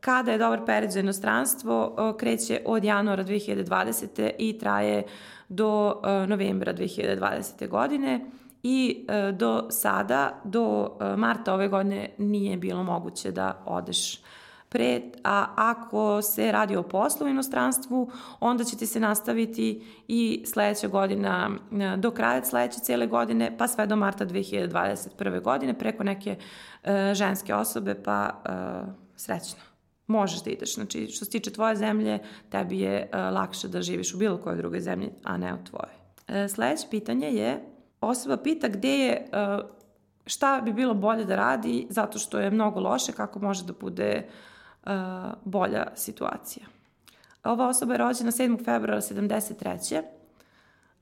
kada 0.01 0.33
je 0.33 0.39
dobar 0.39 0.65
period 0.67 0.91
za 0.91 1.01
inostranstvo, 1.01 1.97
kreće 2.19 2.61
od 2.67 2.85
januara 2.85 3.25
2020. 3.25 4.31
i 4.39 4.59
traje 4.59 5.03
do 5.49 6.01
e, 6.05 6.27
novembra 6.27 6.75
2020. 6.75 7.69
godine 7.69 8.27
i 8.63 9.07
e, 9.09 9.33
do 9.33 9.67
sada, 9.71 10.41
do 10.45 10.97
e, 11.01 11.17
marta 11.17 11.55
ove 11.55 11.69
godine 11.69 12.11
nije 12.19 12.57
bilo 12.57 12.83
moguće 12.83 13.31
da 13.31 13.63
odeš 13.67 14.21
pre, 14.69 15.01
a 15.25 15.47
ako 15.57 16.23
se 16.23 16.53
radi 16.53 16.77
o 16.77 16.83
poslu 16.83 17.27
u 17.27 17.31
inostranstvu, 17.31 18.11
onda 18.41 18.65
će 18.65 18.77
ti 18.77 18.87
se 18.87 19.01
nastaviti 19.01 19.83
i 20.09 20.45
sledeća 20.47 20.89
godina 20.89 21.51
do 21.97 22.11
kraja 22.11 22.45
sledeće 22.45 22.81
cele 22.81 23.07
godine, 23.07 23.57
pa 23.59 23.69
sve 23.69 23.87
do 23.87 23.97
marta 23.97 24.27
2021. 24.27 25.43
godine 25.43 25.79
preko 25.79 26.05
neke 26.05 26.37
e, 26.85 27.15
ženske 27.15 27.55
osobe, 27.55 28.03
pa 28.03 28.43
e, 28.45 28.51
srećno 29.17 29.68
možeš 30.09 30.43
da 30.43 30.51
ideš. 30.51 30.75
Znači, 30.75 31.07
što 31.07 31.25
se 31.25 31.31
tiče 31.31 31.51
tvoje 31.51 31.77
zemlje, 31.77 32.19
tebi 32.51 32.81
je 32.81 33.11
uh, 33.13 33.35
lakše 33.35 33.69
da 33.69 33.83
živiš 33.83 34.15
u 34.15 34.19
bilo 34.19 34.39
kojoj 34.39 34.57
drugoj 34.57 34.81
zemlji, 34.81 35.11
a 35.25 35.37
ne 35.37 35.55
u 35.55 35.65
tvojoj. 35.65 35.95
Uh, 36.29 36.51
sledeće 36.51 36.87
pitanje 36.91 37.29
je, 37.29 37.61
osoba 38.01 38.37
pita 38.37 38.69
gde 38.69 38.99
je, 38.99 39.29
uh, 39.33 39.71
šta 40.27 40.61
bi 40.65 40.73
bilo 40.73 40.95
bolje 40.95 41.25
da 41.25 41.37
radi, 41.37 41.87
zato 41.91 42.19
što 42.19 42.39
je 42.39 42.51
mnogo 42.51 42.81
loše, 42.81 43.13
kako 43.13 43.39
može 43.39 43.65
da 43.65 43.73
bude 43.81 44.27
uh, 44.87 44.93
bolja 45.45 45.87
situacija. 45.95 46.67
Ova 47.45 47.69
osoba 47.69 47.95
je 47.95 47.99
rođena 47.99 48.31
7. 48.31 48.65
februara 48.65 49.01
73. 49.01 50.03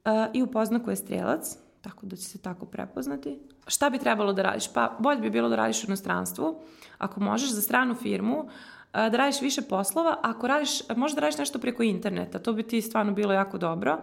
Uh, 0.04 0.12
i 0.32 0.42
u 0.42 0.46
poznaku 0.46 0.90
je 0.90 0.96
strelac, 0.96 1.56
tako 1.80 2.06
da 2.06 2.16
će 2.16 2.22
se 2.22 2.38
tako 2.38 2.66
prepoznati. 2.66 3.38
Šta 3.66 3.90
bi 3.90 3.98
trebalo 3.98 4.32
da 4.32 4.42
radiš? 4.42 4.72
Pa 4.72 4.96
bolje 4.98 5.20
bi 5.20 5.30
bilo 5.30 5.48
da 5.48 5.56
radiš 5.56 5.84
u 5.84 5.86
inostranstvu. 5.86 6.60
Ako 6.98 7.20
možeš 7.20 7.50
za 7.50 7.62
stranu 7.62 7.94
firmu, 7.94 8.38
uh, 8.38 8.50
da 8.96 9.16
radiš 9.16 9.40
više 9.40 9.62
poslova, 9.62 10.16
ako 10.22 10.46
radiš, 10.46 10.70
možda 10.96 11.20
radiš 11.20 11.38
nešto 11.38 11.58
preko 11.58 11.82
interneta, 11.82 12.38
to 12.38 12.52
bi 12.52 12.62
ti 12.62 12.82
stvarno 12.82 13.12
bilo 13.12 13.32
jako 13.32 13.58
dobro. 13.58 13.98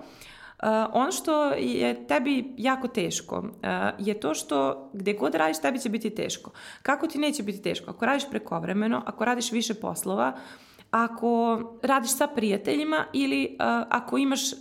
Uh, 0.63 0.69
ono 0.93 1.12
što 1.12 1.51
je 1.51 2.08
tebi 2.08 2.53
jako 2.58 2.88
teško 2.88 3.38
uh, 3.38 3.45
je 3.99 4.19
to 4.19 4.34
što 4.34 4.89
gde 4.93 5.13
god 5.13 5.36
radiš 5.36 5.62
tebi 5.62 5.79
će 5.79 5.89
biti 5.89 6.10
teško. 6.10 6.51
Kako 6.82 7.08
ti 7.08 7.17
neće 7.17 7.43
biti 7.43 7.62
teško? 7.62 7.91
Ako 7.91 8.06
radiš 8.06 8.29
prekovremeno, 8.29 9.03
ako 9.06 9.25
radiš 9.25 9.51
više 9.51 9.73
poslova, 9.73 10.34
ako 10.91 11.62
radiš 11.82 12.17
sa 12.17 12.27
prijateljima 12.27 13.06
ili 13.13 13.58
uh, 13.60 13.65
ako 13.89 14.17
imaš 14.17 14.53
uh, 14.53 14.60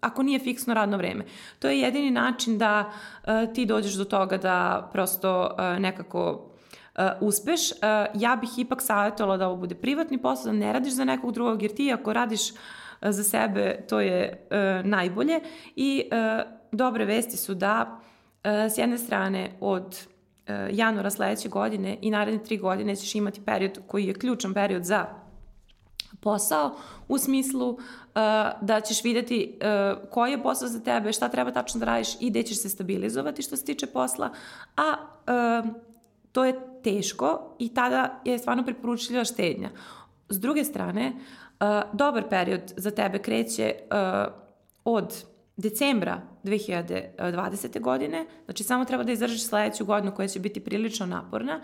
ako 0.00 0.22
nije 0.22 0.38
fiksno 0.38 0.74
radno 0.74 0.96
vreme. 0.96 1.24
To 1.58 1.68
je 1.68 1.80
jedini 1.80 2.10
način 2.10 2.58
da 2.58 2.90
uh, 2.90 3.54
ti 3.54 3.66
dođeš 3.66 3.94
do 3.94 4.04
toga 4.04 4.36
da 4.36 4.88
prosto 4.92 5.56
uh, 5.58 5.80
nekako 5.80 6.51
uh, 6.98 7.04
uspeš, 7.20 7.70
uh, 7.70 7.76
ja 8.14 8.36
bih 8.36 8.50
ipak 8.58 8.82
savjetovala 8.82 9.36
da 9.36 9.48
ovo 9.48 9.56
bude 9.56 9.74
privatni 9.74 10.18
posao, 10.18 10.52
da 10.52 10.58
ne 10.58 10.72
radiš 10.72 10.92
za 10.92 11.04
nekog 11.04 11.32
drugog, 11.32 11.62
jer 11.62 11.74
ti 11.74 11.92
ako 11.92 12.12
radiš 12.12 12.50
uh, 12.50 12.56
za 13.00 13.24
sebe, 13.24 13.84
to 13.88 14.00
je 14.00 14.46
najbolje. 14.84 15.40
I 15.76 16.04
dobre 16.72 17.04
vesti 17.04 17.36
su 17.36 17.54
da 17.54 18.00
s 18.44 18.78
jedne 18.78 18.98
strane 18.98 19.50
od 19.60 20.06
januara 20.70 21.10
sledeće 21.10 21.48
godine 21.48 21.98
i 22.00 22.10
naredne 22.10 22.44
tri 22.44 22.56
godine 22.56 22.96
ćeš 22.96 23.14
imati 23.14 23.40
period 23.40 23.78
koji 23.86 24.06
je 24.06 24.14
ključan 24.14 24.54
period 24.54 24.84
za 24.84 25.06
posao 26.20 26.76
u 27.08 27.18
smislu 27.18 27.68
uh, 27.70 27.78
da 28.60 28.80
ćeš 28.80 29.04
videti 29.04 29.58
uh, 29.58 30.10
koji 30.10 30.30
je 30.30 30.42
posao 30.42 30.68
za 30.68 30.80
tebe, 30.80 31.12
šta 31.12 31.28
treba 31.28 31.50
tačno 31.50 31.80
da 31.80 31.86
radiš 31.86 32.08
i 32.20 32.30
gde 32.30 32.42
ćeš 32.42 32.62
se 32.62 32.68
stabilizovati 32.68 33.42
što 33.42 33.56
se 33.56 33.64
tiče 33.64 33.86
posla, 33.86 34.30
a 34.76 34.94
uh, 35.62 35.70
to 36.32 36.44
je 36.44 36.54
teško 36.84 37.56
i 37.58 37.74
tada 37.74 38.20
je 38.24 38.38
stvarno 38.38 38.64
preporučljiva 38.64 39.24
štednja. 39.24 39.70
S 40.28 40.40
druge 40.40 40.64
strane, 40.64 41.12
uh, 41.12 41.66
dobar 41.92 42.28
period 42.28 42.72
za 42.76 42.90
tebe 42.90 43.18
kreće 43.18 43.74
uh, 43.74 44.32
od 44.84 45.24
decembra 45.56 46.20
2020. 46.44 47.80
godine, 47.80 48.26
znači 48.44 48.64
samo 48.64 48.84
treba 48.84 49.04
da 49.04 49.12
izdržiš 49.12 49.46
sledeću 49.46 49.84
godinu 49.84 50.14
koja 50.14 50.28
će 50.28 50.40
biti 50.40 50.60
prilično 50.60 51.06
naporna 51.06 51.60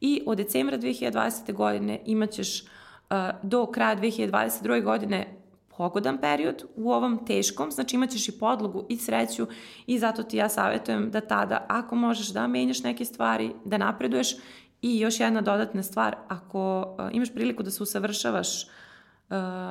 i 0.00 0.22
od 0.26 0.38
decembra 0.38 0.78
2020. 0.78 1.52
godine 1.52 2.00
imaćeš 2.06 2.62
uh, 2.62 3.16
do 3.42 3.66
kraja 3.66 3.96
2022. 3.96 4.82
godine 4.82 5.35
pogodan 5.76 6.18
period 6.18 6.64
u 6.76 6.92
ovom 6.92 7.26
teškom, 7.26 7.70
znači 7.70 7.96
imaćeš 7.96 8.28
i 8.28 8.38
podlogu 8.38 8.86
i 8.88 8.96
sreću 8.96 9.46
i 9.86 9.98
zato 9.98 10.22
ti 10.22 10.36
ja 10.36 10.48
savjetujem 10.48 11.10
da 11.10 11.20
tada 11.20 11.66
ako 11.68 11.94
možeš 11.94 12.28
da 12.28 12.46
menjaš 12.46 12.82
neke 12.82 13.04
stvari, 13.04 13.52
da 13.64 13.78
napreduješ. 13.78 14.36
I 14.82 15.00
još 15.00 15.20
jedna 15.20 15.40
dodatna 15.40 15.82
stvar, 15.82 16.16
ako 16.28 16.80
uh, 16.98 17.08
imaš 17.12 17.34
priliku 17.34 17.62
da 17.62 17.70
se 17.70 17.82
usavršavaš 17.82 18.64
uh, 18.64 18.70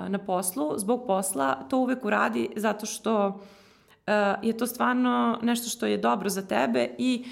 na 0.09 0.19
poslu, 0.25 0.73
zbog 0.77 1.03
posla, 1.07 1.67
to 1.69 1.77
uvek 1.77 2.05
uradi 2.05 2.49
zato 2.55 2.85
što 2.85 3.27
uh, 3.27 4.13
je 4.41 4.57
to 4.57 4.67
stvarno 4.67 5.39
nešto 5.41 5.69
što 5.69 5.85
je 5.85 5.97
dobro 5.97 6.29
za 6.29 6.41
tebe 6.41 6.95
i 6.97 7.25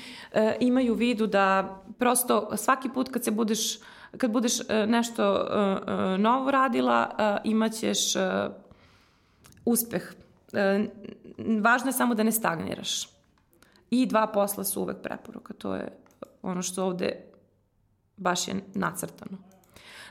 imaju 0.59 0.93
u 0.93 0.95
vidu 0.95 1.27
da 1.27 1.77
prosto 1.99 2.57
svaki 2.57 2.89
put 2.89 3.09
kad 3.09 3.23
se 3.23 3.31
budeš 3.31 3.79
kad 4.17 4.31
budeš 4.31 4.53
nešto 4.87 5.47
novo 6.17 6.51
radila, 6.51 7.09
imaćeš 7.43 8.13
uspeh. 9.65 10.13
E, 10.53 10.87
važno 11.61 11.89
je 11.89 11.93
samo 11.93 12.15
da 12.15 12.23
ne 12.23 12.31
stagniraš. 12.31 13.09
I 13.89 14.05
dva 14.05 14.27
posla 14.27 14.63
su 14.63 14.81
uvek 14.81 14.97
preporuka. 15.03 15.53
To 15.53 15.75
je 15.75 15.87
ono 16.41 16.61
što 16.61 16.85
ovde 16.85 17.15
baš 18.17 18.47
je 18.47 18.55
nacrtano. 18.73 19.37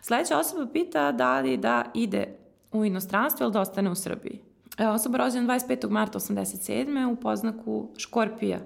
Sledeća 0.03 0.38
osoba 0.38 0.67
pita 0.73 1.12
da 1.12 1.41
li 1.41 1.57
da 1.57 1.85
ide 1.95 2.37
u 2.73 2.85
inostranstvo 2.85 3.45
ili 3.45 3.53
da 3.53 3.61
ostane 3.61 3.91
u 3.91 3.95
Srbiji. 3.95 4.41
E, 4.79 4.88
osoba 4.88 5.19
rođena 5.19 5.55
25. 5.55 5.91
marta 5.91 6.19
87. 6.19 7.12
u 7.12 7.17
poznaku 7.17 7.88
Škorpija. 7.97 8.61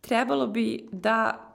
trebalo 0.00 0.46
bi 0.46 0.88
da 0.92 1.48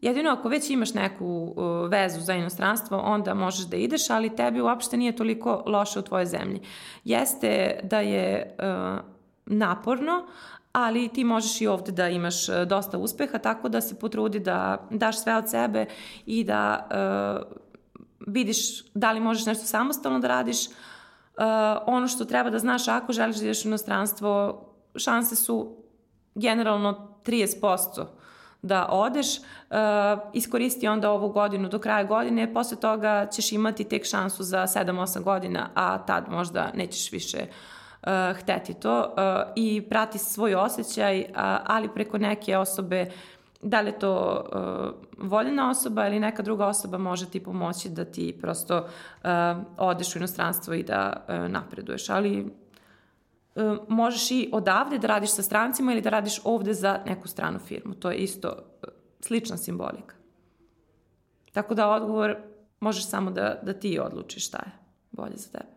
Jedino 0.00 0.30
ako 0.30 0.48
već 0.48 0.70
imaš 0.70 0.94
neku 0.94 1.26
uh, 1.26 1.90
vezu 1.90 2.20
za 2.20 2.34
inostranstvo, 2.34 2.98
onda 2.98 3.34
možeš 3.34 3.66
da 3.66 3.76
ideš, 3.76 4.10
ali 4.10 4.36
tebi 4.36 4.60
uopšte 4.60 4.96
nije 4.96 5.16
toliko 5.16 5.62
loše 5.66 5.98
u 5.98 6.02
tvojoj 6.02 6.26
zemlji. 6.26 6.60
Jeste 7.04 7.80
da 7.82 8.00
je 8.00 8.56
uh, 8.58 9.00
naporno, 9.46 10.26
ali 10.72 11.08
ti 11.08 11.24
možeš 11.24 11.60
i 11.60 11.66
ovde 11.66 11.92
da 11.92 12.08
imaš 12.08 12.48
uh, 12.48 12.54
dosta 12.66 12.98
uspeha, 12.98 13.38
tako 13.38 13.68
da 13.68 13.80
se 13.80 13.98
potrudi 13.98 14.38
da 14.38 14.86
daš 14.90 15.22
sve 15.22 15.36
od 15.36 15.50
sebe 15.50 15.86
i 16.26 16.44
da 16.44 16.88
vidiš 18.26 18.84
da 18.94 19.12
li 19.12 19.20
možeš 19.20 19.46
nešto 19.46 19.66
samostalno 19.66 20.18
da 20.18 20.28
radiš. 20.28 20.58
Ono 21.86 22.08
što 22.08 22.24
treba 22.24 22.50
da 22.50 22.58
znaš 22.58 22.88
ako 22.88 23.12
želiš 23.12 23.36
da 23.36 23.44
ideš 23.44 23.64
u 23.64 23.68
inostranstvo, 23.68 24.62
šanse 24.96 25.36
su 25.36 25.76
generalno 26.34 27.18
30% 27.26 28.04
da 28.62 28.86
odeš, 28.90 29.38
uh, 29.38 29.76
iskoristi 30.32 30.88
onda 30.88 31.10
ovu 31.10 31.28
godinu 31.28 31.68
do 31.68 31.78
kraja 31.78 32.04
godine, 32.04 32.54
posle 32.54 32.76
toga 32.80 33.26
ćeš 33.26 33.52
imati 33.52 33.84
tek 33.84 34.06
šansu 34.06 34.42
za 34.42 34.66
7-8 34.66 35.22
godina, 35.22 35.68
a 35.74 35.98
tad 35.98 36.24
možda 36.30 36.70
nećeš 36.74 37.12
više 37.12 37.38
uh, 37.38 38.08
hteti 38.36 38.74
to 38.74 39.00
uh, 39.00 39.52
i 39.56 39.82
prati 39.82 40.18
svoj 40.18 40.54
osjećaj, 40.54 41.20
uh, 41.20 41.26
ali 41.64 41.88
preko 41.94 42.18
neke 42.18 42.56
osobe 42.56 43.06
da 43.62 43.80
li 43.80 43.88
je 43.88 43.98
to 43.98 44.44
uh, 44.52 45.28
voljena 45.28 45.70
osoba 45.70 46.06
ili 46.06 46.20
neka 46.20 46.42
druga 46.42 46.66
osoba 46.66 46.98
može 46.98 47.30
ti 47.30 47.42
pomoći 47.42 47.88
da 47.88 48.04
ti 48.04 48.38
prosto 48.40 48.78
uh, 48.78 49.30
odeš 49.76 50.14
u 50.14 50.18
inostranstvo 50.18 50.74
i 50.74 50.82
da 50.82 51.26
uh, 51.28 51.50
napreduješ. 51.50 52.10
Ali 52.10 52.46
E, 52.67 52.67
možeš 53.88 54.30
i 54.30 54.50
odavde 54.52 54.98
da 54.98 55.06
radiš 55.06 55.30
sa 55.30 55.42
strancima 55.42 55.92
ili 55.92 56.00
da 56.00 56.10
radiš 56.10 56.40
ovde 56.44 56.74
za 56.74 57.00
neku 57.06 57.28
stranu 57.28 57.58
firmu. 57.58 57.94
To 57.94 58.10
je 58.10 58.16
isto 58.16 58.48
e, 58.48 58.86
slična 59.20 59.56
simbolika. 59.56 60.14
Tako 61.52 61.74
da 61.74 61.88
odgovor 61.88 62.36
možeš 62.80 63.08
samo 63.08 63.30
da, 63.30 63.60
da 63.62 63.72
ti 63.72 63.98
odlučiš 63.98 64.46
šta 64.46 64.58
je 64.58 64.72
bolje 65.10 65.36
za 65.36 65.50
tebe. 65.50 65.72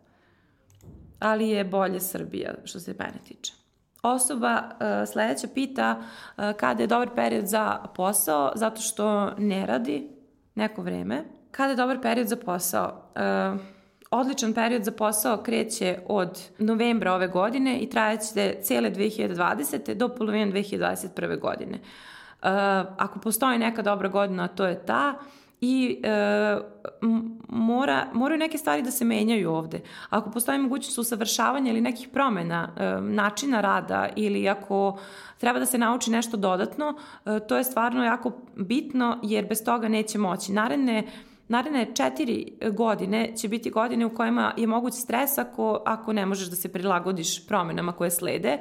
Ali 1.20 1.50
je 1.50 1.64
bolje 1.64 2.00
Srbija 2.00 2.54
što 2.64 2.80
se 2.80 2.96
mene 3.00 3.20
tiče. 3.28 3.54
Osoba 4.04 4.64
uh, 4.64 5.10
sledeća 5.10 5.48
pita 5.54 6.00
uh, 6.00 6.44
kada 6.58 6.84
je 6.84 6.88
dobar 6.88 7.10
period 7.16 7.48
za 7.48 7.78
posao, 7.96 8.52
zato 8.56 8.82
što 8.82 9.32
ne 9.38 9.66
radi 9.66 10.10
neko 10.56 10.82
vreme. 10.82 11.24
Kada 11.52 11.70
je 11.70 11.76
dobar 11.76 12.02
period 12.02 12.28
za 12.28 12.36
posao? 12.36 13.12
Uh, 13.16 13.81
Odličan 14.12 14.54
period 14.54 14.84
za 14.84 14.92
posao 14.92 15.38
kreće 15.38 16.00
od 16.08 16.42
novembra 16.58 17.14
ove 17.14 17.28
godine 17.28 17.80
i 17.80 17.90
trajaće 17.90 18.56
cele 18.62 18.92
2020. 18.92 19.94
do 19.94 20.10
polovine 20.10 20.52
2021. 20.52 21.40
godine. 21.40 21.78
Uh, 21.78 22.48
ako 22.98 23.20
postoji 23.20 23.60
neka 23.60 23.82
dobra 23.82 24.08
godina, 24.10 24.48
to 24.48 24.66
je 24.66 24.86
ta 24.86 25.20
i 25.62 26.02
e, 26.04 26.58
mora, 27.50 28.08
moraju 28.14 28.40
neke 28.40 28.58
stvari 28.58 28.82
da 28.82 28.92
se 28.92 29.06
menjaju 29.06 29.52
ovde. 29.52 29.82
Ako 30.10 30.32
postoji 30.32 30.60
mogućnost 30.60 30.98
usavršavanja 30.98 31.72
ili 31.72 31.82
nekih 31.82 32.08
promena 32.10 32.70
e, 32.78 33.02
načina 33.02 33.62
rada 33.62 34.10
ili 34.16 34.50
ako 34.50 34.98
treba 35.38 35.60
da 35.60 35.66
se 35.66 35.78
nauči 35.78 36.12
nešto 36.12 36.38
dodatno, 36.38 36.96
e, 37.26 37.40
to 37.40 37.58
je 37.58 37.64
stvarno 37.64 38.04
jako 38.04 38.32
bitno 38.56 39.20
jer 39.24 39.46
bez 39.46 39.64
toga 39.66 39.88
neće 39.88 40.18
moći. 40.18 40.52
Naredne 40.52 41.04
naredne 41.52 41.88
četiri 41.96 42.54
godine 42.72 43.38
će 43.38 43.48
biti 43.48 43.70
godine 43.70 44.06
u 44.06 44.16
kojima 44.16 44.54
je 44.58 44.68
moguć 44.68 44.94
stres 44.94 45.38
ako, 45.38 45.82
ako 45.86 46.14
ne 46.14 46.26
možeš 46.26 46.48
da 46.48 46.56
se 46.56 46.72
prilagodiš 46.72 47.48
promenama 47.48 47.92
koje 47.92 48.12
slede. 48.12 48.58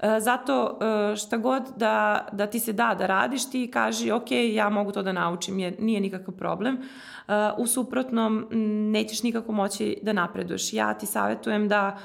E, 0.00 0.20
zato 0.20 0.78
e, 1.12 1.16
šta 1.16 1.36
god 1.36 1.62
da, 1.76 2.28
da 2.32 2.46
ti 2.46 2.60
se 2.60 2.72
da 2.72 2.94
da 2.98 3.06
radiš, 3.06 3.50
ti 3.50 3.70
kaži 3.70 4.10
ok, 4.10 4.30
ja 4.52 4.68
mogu 4.68 4.92
to 4.92 5.02
da 5.02 5.12
naučim, 5.12 5.58
jer 5.58 5.74
nije 5.78 6.00
nikakav 6.00 6.34
problem. 6.34 6.74
E, 6.76 7.32
u 7.58 7.66
suprotnom, 7.66 8.46
nećeš 8.92 9.22
nikako 9.22 9.52
moći 9.52 9.98
da 10.02 10.12
napreduješ. 10.12 10.72
Ja 10.72 10.94
ti 10.94 11.06
savjetujem 11.06 11.68
da 11.68 11.98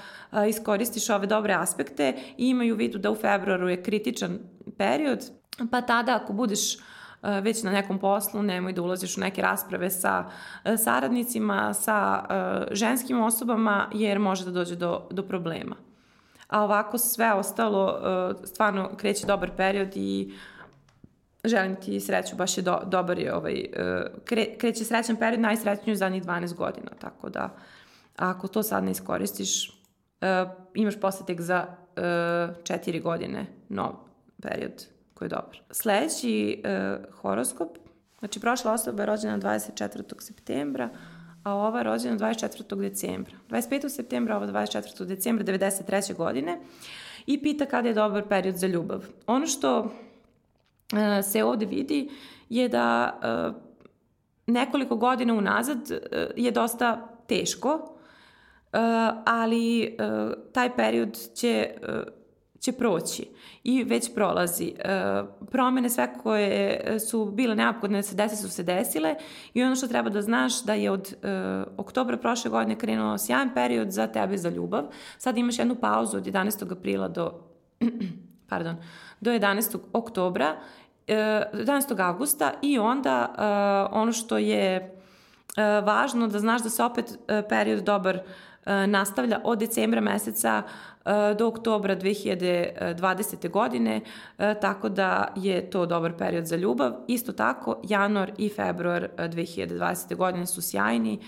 iskoristiš 0.50 1.10
ove 1.10 1.28
dobre 1.28 1.54
aspekte 1.54 2.14
i 2.38 2.50
imaju 2.50 2.74
u 2.74 2.78
vidu 2.78 2.98
da 2.98 3.12
u 3.12 3.16
februaru 3.16 3.70
je 3.70 3.84
kritičan 3.84 4.40
period, 4.78 5.32
pa 5.72 5.82
tada 5.82 6.16
ako 6.16 6.34
budeš 6.34 6.78
E, 6.78 6.80
već 7.22 7.64
na 7.64 7.72
nekom 7.72 8.00
poslu, 8.00 8.44
nemoj 8.44 8.74
da 8.74 8.82
ulaziš 8.82 9.18
u 9.18 9.20
neke 9.20 9.42
rasprave 9.42 9.90
sa 9.90 10.26
e, 10.64 10.78
saradnicima, 10.78 11.74
sa 11.74 12.26
e, 12.30 12.76
ženskim 12.76 13.22
osobama, 13.22 13.90
jer 13.94 14.20
može 14.20 14.46
da 14.46 14.52
dođe 14.52 14.76
do, 14.76 15.08
do 15.12 15.24
problema. 15.24 15.76
A 16.48 16.64
ovako 16.64 16.98
sve 16.98 17.34
ostalo, 17.34 18.00
stvarno 18.44 18.90
kreće 18.98 19.28
dobar 19.28 19.52
period 19.58 19.92
i 19.96 20.34
želim 21.44 21.76
ti 21.76 22.00
sreću, 22.00 22.36
baš 22.36 22.58
je 22.58 22.62
do, 22.62 22.80
dobar 22.86 23.20
je 23.20 23.36
ovaj, 23.36 23.66
kre, 24.26 24.46
kreće 24.58 24.86
srećan 24.86 25.16
period, 25.16 25.40
najsrećniji 25.40 25.94
u 25.94 25.98
zadnjih 25.98 26.24
12 26.24 26.56
godina, 26.56 26.92
tako 27.00 27.30
da 27.30 27.56
ako 28.16 28.48
to 28.48 28.64
sad 28.64 28.84
ne 28.84 28.92
iskoristiš, 28.92 29.82
imaš 30.74 31.00
posle 31.00 31.26
tek 31.26 31.42
za 31.42 31.66
4 31.96 33.02
godine 33.02 33.46
nov 33.70 33.92
period 34.42 34.95
koji 35.16 35.26
je 35.26 35.30
dobar. 35.30 35.62
Sledeći 35.72 36.64
uh, 36.64 37.16
horoskop, 37.22 37.78
znači 38.20 38.40
prošla 38.40 38.74
osoba 38.74 39.02
je 39.02 39.06
rođena 39.06 39.40
24. 39.40 40.22
septembra, 40.22 40.90
a 41.44 41.54
ova 41.54 41.78
je 41.78 41.84
rođena 41.84 42.18
24. 42.18 42.76
decembra. 42.82 43.34
25. 43.50 43.90
septembra, 43.90 44.38
ova 44.38 44.48
24. 44.48 45.06
decembra 45.06 45.46
93. 45.46 46.16
godine 46.16 46.60
i 47.26 47.42
pita 47.42 47.66
kada 47.66 47.88
je 47.88 47.94
dobar 47.94 48.28
period 48.28 48.56
za 48.56 48.68
ljubav. 48.68 49.06
Ono 49.28 49.48
što 49.48 49.80
uh, 49.80 49.90
se 51.32 51.44
ovde 51.44 51.66
vidi 51.66 52.10
je 52.50 52.70
da 52.70 53.20
uh, 53.50 53.56
nekoliko 54.48 54.96
godina 54.96 55.34
unazad 55.34 55.78
uh, 55.78 55.98
je 56.36 56.52
dosta 56.52 57.08
teško, 57.28 57.70
uh, 57.74 58.80
ali 59.26 59.98
uh, 60.00 60.34
taj 60.54 60.76
period 60.76 61.20
će 61.36 61.70
uh, 61.82 61.90
će 62.60 62.72
proći 62.72 63.28
i 63.64 63.84
već 63.84 64.14
prolazi. 64.14 64.74
E, 64.80 65.24
promene 65.52 65.90
sve 65.90 66.14
koje 66.24 67.00
su 67.00 67.26
bile 67.26 67.56
neophodne 67.56 67.98
da 67.98 68.04
se 68.04 68.16
desi 68.16 68.36
su 68.36 68.50
se 68.50 68.64
desile 68.64 69.16
i 69.54 69.64
ono 69.64 69.76
što 69.76 69.88
treba 69.88 70.10
da 70.10 70.22
znaš 70.22 70.64
da 70.64 70.74
je 70.74 70.92
od 70.92 71.14
e, 71.14 71.28
oktobra 71.78 72.18
prošle 72.18 72.52
godine 72.52 72.76
krenuo 72.76 73.18
sjajan 73.18 73.54
period 73.54 73.92
za 73.92 74.08
tebe 74.08 74.38
za 74.38 74.50
ljubav. 74.50 74.84
Sad 75.18 75.38
imaš 75.38 75.60
jednu 75.60 75.76
pauzu 75.76 76.18
od 76.18 76.26
11. 76.26 76.72
aprila 76.72 77.08
do 77.08 77.32
pardon, 78.50 78.76
do 79.22 79.32
11. 79.32 79.78
oktobra, 79.94 80.56
e, 81.08 81.44
11. 81.54 82.02
avgusta 82.02 82.54
i 82.62 82.80
onda 82.80 83.36
e, 83.38 83.42
ono 83.96 84.12
što 84.12 84.38
je 84.38 84.76
e, 84.76 84.92
važno 85.82 86.28
da 86.28 86.40
znaš 86.40 86.64
da 86.64 86.70
se 86.70 86.84
opet 86.84 87.18
e, 87.28 87.44
period 87.50 87.84
dobar 87.84 88.20
e, 88.66 88.88
nastavlja 88.88 89.42
od 89.44 89.60
decembra 89.60 90.02
meseca 90.02 90.64
do 91.38 91.48
oktobra 91.48 91.96
2020. 91.96 93.50
godine, 93.50 94.02
e, 94.38 94.60
tako 94.60 94.90
da 94.90 95.34
je 95.36 95.70
to 95.70 95.86
dobar 95.86 96.18
period 96.18 96.46
za 96.46 96.56
ljubav. 96.56 96.94
Isto 97.08 97.32
tako, 97.34 97.82
januar 97.84 98.32
i 98.38 98.50
februar 98.50 99.10
2020. 99.18 100.16
godine 100.16 100.46
su 100.46 100.62
sjajni, 100.62 101.14
e, 101.14 101.20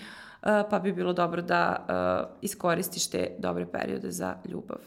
pa 0.70 0.78
bi 0.78 0.92
bilo 0.92 1.12
dobro 1.12 1.42
da 1.42 1.86
e, 1.88 2.38
iskoristiš 2.40 3.10
te 3.10 3.36
dobre 3.38 3.66
periode 3.66 4.10
za 4.10 4.36
ljubav. 4.44 4.78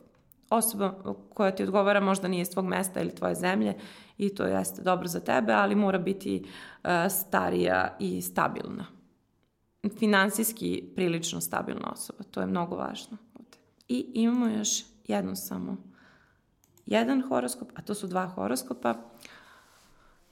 Osoba 0.50 0.94
koja 1.34 1.52
ti 1.52 1.64
odgovara 1.64 2.00
možda 2.00 2.28
nije 2.28 2.42
iz 2.42 2.50
tvog 2.50 2.66
mesta 2.66 3.02
ili 3.02 3.16
tvoje 3.16 3.36
zemlje 3.36 3.74
i 4.18 4.36
to 4.36 4.46
jeste 4.46 4.82
dobro 4.82 5.08
za 5.08 5.20
tebe, 5.20 5.54
ali 5.54 5.76
mora 5.76 5.98
biti 5.98 6.46
starija 7.10 7.96
i 8.00 8.22
stabilna. 8.22 8.86
Finansijski 10.00 10.84
prilično 10.96 11.42
stabilna 11.42 11.92
osoba, 11.92 12.24
to 12.32 12.40
je 12.42 12.48
mnogo 12.48 12.76
važno. 12.76 13.18
I 13.88 14.12
imamo 14.14 14.48
još 14.48 14.84
jednu 15.08 15.36
samo. 15.36 15.78
Jedan 16.86 17.22
horoskop, 17.22 17.72
a 17.76 17.82
to 17.82 17.96
su 17.96 18.08
dva 18.08 18.26
horoskopa. 18.26 18.96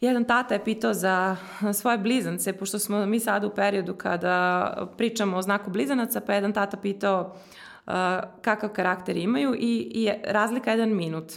Jedan 0.02 0.26
tata 0.26 0.54
je 0.54 0.64
pitao 0.64 0.94
za 0.94 1.36
svoje 1.74 1.98
blizance, 1.98 2.54
pošto 2.54 2.80
smo 2.80 3.06
mi 3.06 3.20
sad 3.20 3.44
u 3.44 3.50
periodu 3.50 3.94
kada 3.94 4.88
pričamo 4.98 5.38
o 5.38 5.42
znaku 5.42 5.72
blizanaca, 5.72 6.22
pa 6.22 6.34
jedan 6.34 6.54
tata 6.54 6.78
pitao 6.78 7.22
uh, 7.88 7.94
kakav 8.42 8.70
karakter 8.70 9.18
imaju 9.18 9.56
i, 9.56 9.92
i 9.94 10.12
razlika 10.28 10.72
je 10.72 10.78
jedan 10.78 10.96
minut. 10.96 11.34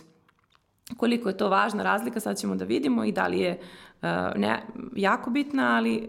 Koliko 0.96 1.28
je 1.28 1.36
to 1.36 1.48
važna 1.48 1.82
razlika, 1.82 2.20
sad 2.20 2.38
ćemo 2.38 2.54
da 2.54 2.64
vidimo 2.64 3.04
i 3.04 3.12
da 3.12 3.26
li 3.26 3.40
je 3.40 3.60
uh, 3.60 4.08
ne, 4.36 4.62
jako 4.96 5.30
bitna, 5.30 5.76
ali 5.76 6.08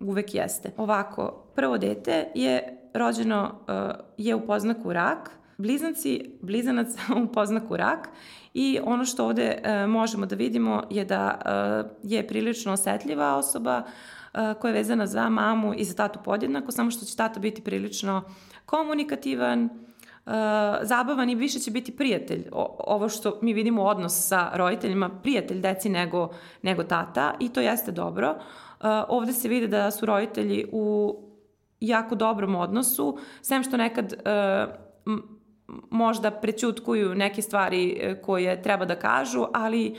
uh, 0.00 0.08
uvek 0.08 0.34
jeste. 0.34 0.72
Ovako, 0.76 1.44
prvo 1.54 1.78
dete 1.78 2.26
je 2.34 2.83
rođeno, 2.94 3.54
uh, 3.60 3.74
je 4.18 4.34
u 4.34 4.46
poznaku 4.46 4.92
rak, 4.92 5.30
Blizanci, 5.58 6.30
blizanac 6.42 6.88
u 7.24 7.32
poznaku 7.32 7.76
rak 7.76 8.08
i 8.54 8.78
ono 8.84 9.04
što 9.04 9.24
ovde 9.24 9.60
e, 9.62 9.86
možemo 9.86 10.26
da 10.26 10.36
vidimo 10.36 10.82
je 10.90 11.04
da 11.04 11.40
e, 11.44 11.88
je 12.02 12.26
prilično 12.26 12.72
osetljiva 12.72 13.36
osoba 13.36 13.82
e, 14.34 14.54
koja 14.60 14.70
je 14.70 14.74
vezana 14.74 15.06
za 15.06 15.28
mamu 15.28 15.74
i 15.76 15.84
za 15.84 15.94
tatu 15.94 16.18
podjednako, 16.24 16.72
samo 16.72 16.90
što 16.90 17.04
će 17.04 17.16
tata 17.16 17.40
biti 17.40 17.62
prilično 17.62 18.22
komunikativan, 18.66 19.68
zabavan 20.82 21.30
i 21.30 21.34
više 21.34 21.58
će 21.58 21.70
biti 21.70 21.96
prijatelj. 21.96 22.48
Ovo 22.78 23.08
što 23.08 23.38
mi 23.42 23.52
vidimo 23.52 23.82
odnos 23.82 24.28
sa 24.28 24.50
roditeljima, 24.54 25.20
prijatelj 25.22 25.60
deci 25.60 25.88
nego, 25.88 26.30
nego 26.62 26.82
tata 26.82 27.34
i 27.40 27.48
to 27.48 27.60
jeste 27.60 27.92
dobro. 27.92 28.34
Ovde 29.08 29.32
se 29.32 29.48
vidi 29.48 29.68
da 29.68 29.90
su 29.90 30.06
roditelji 30.06 30.66
u 30.72 31.16
jako 31.86 32.14
dobrom 32.14 32.54
odnosu, 32.54 33.18
sem 33.42 33.62
što 33.62 33.76
nekad 33.76 34.12
uh, 34.12 34.74
možda 35.90 36.30
prećutkuju 36.30 37.14
neke 37.14 37.42
stvari 37.42 37.98
e, 38.00 38.22
koje 38.22 38.62
treba 38.62 38.84
da 38.84 38.96
kažu, 38.96 39.46
ali 39.54 39.96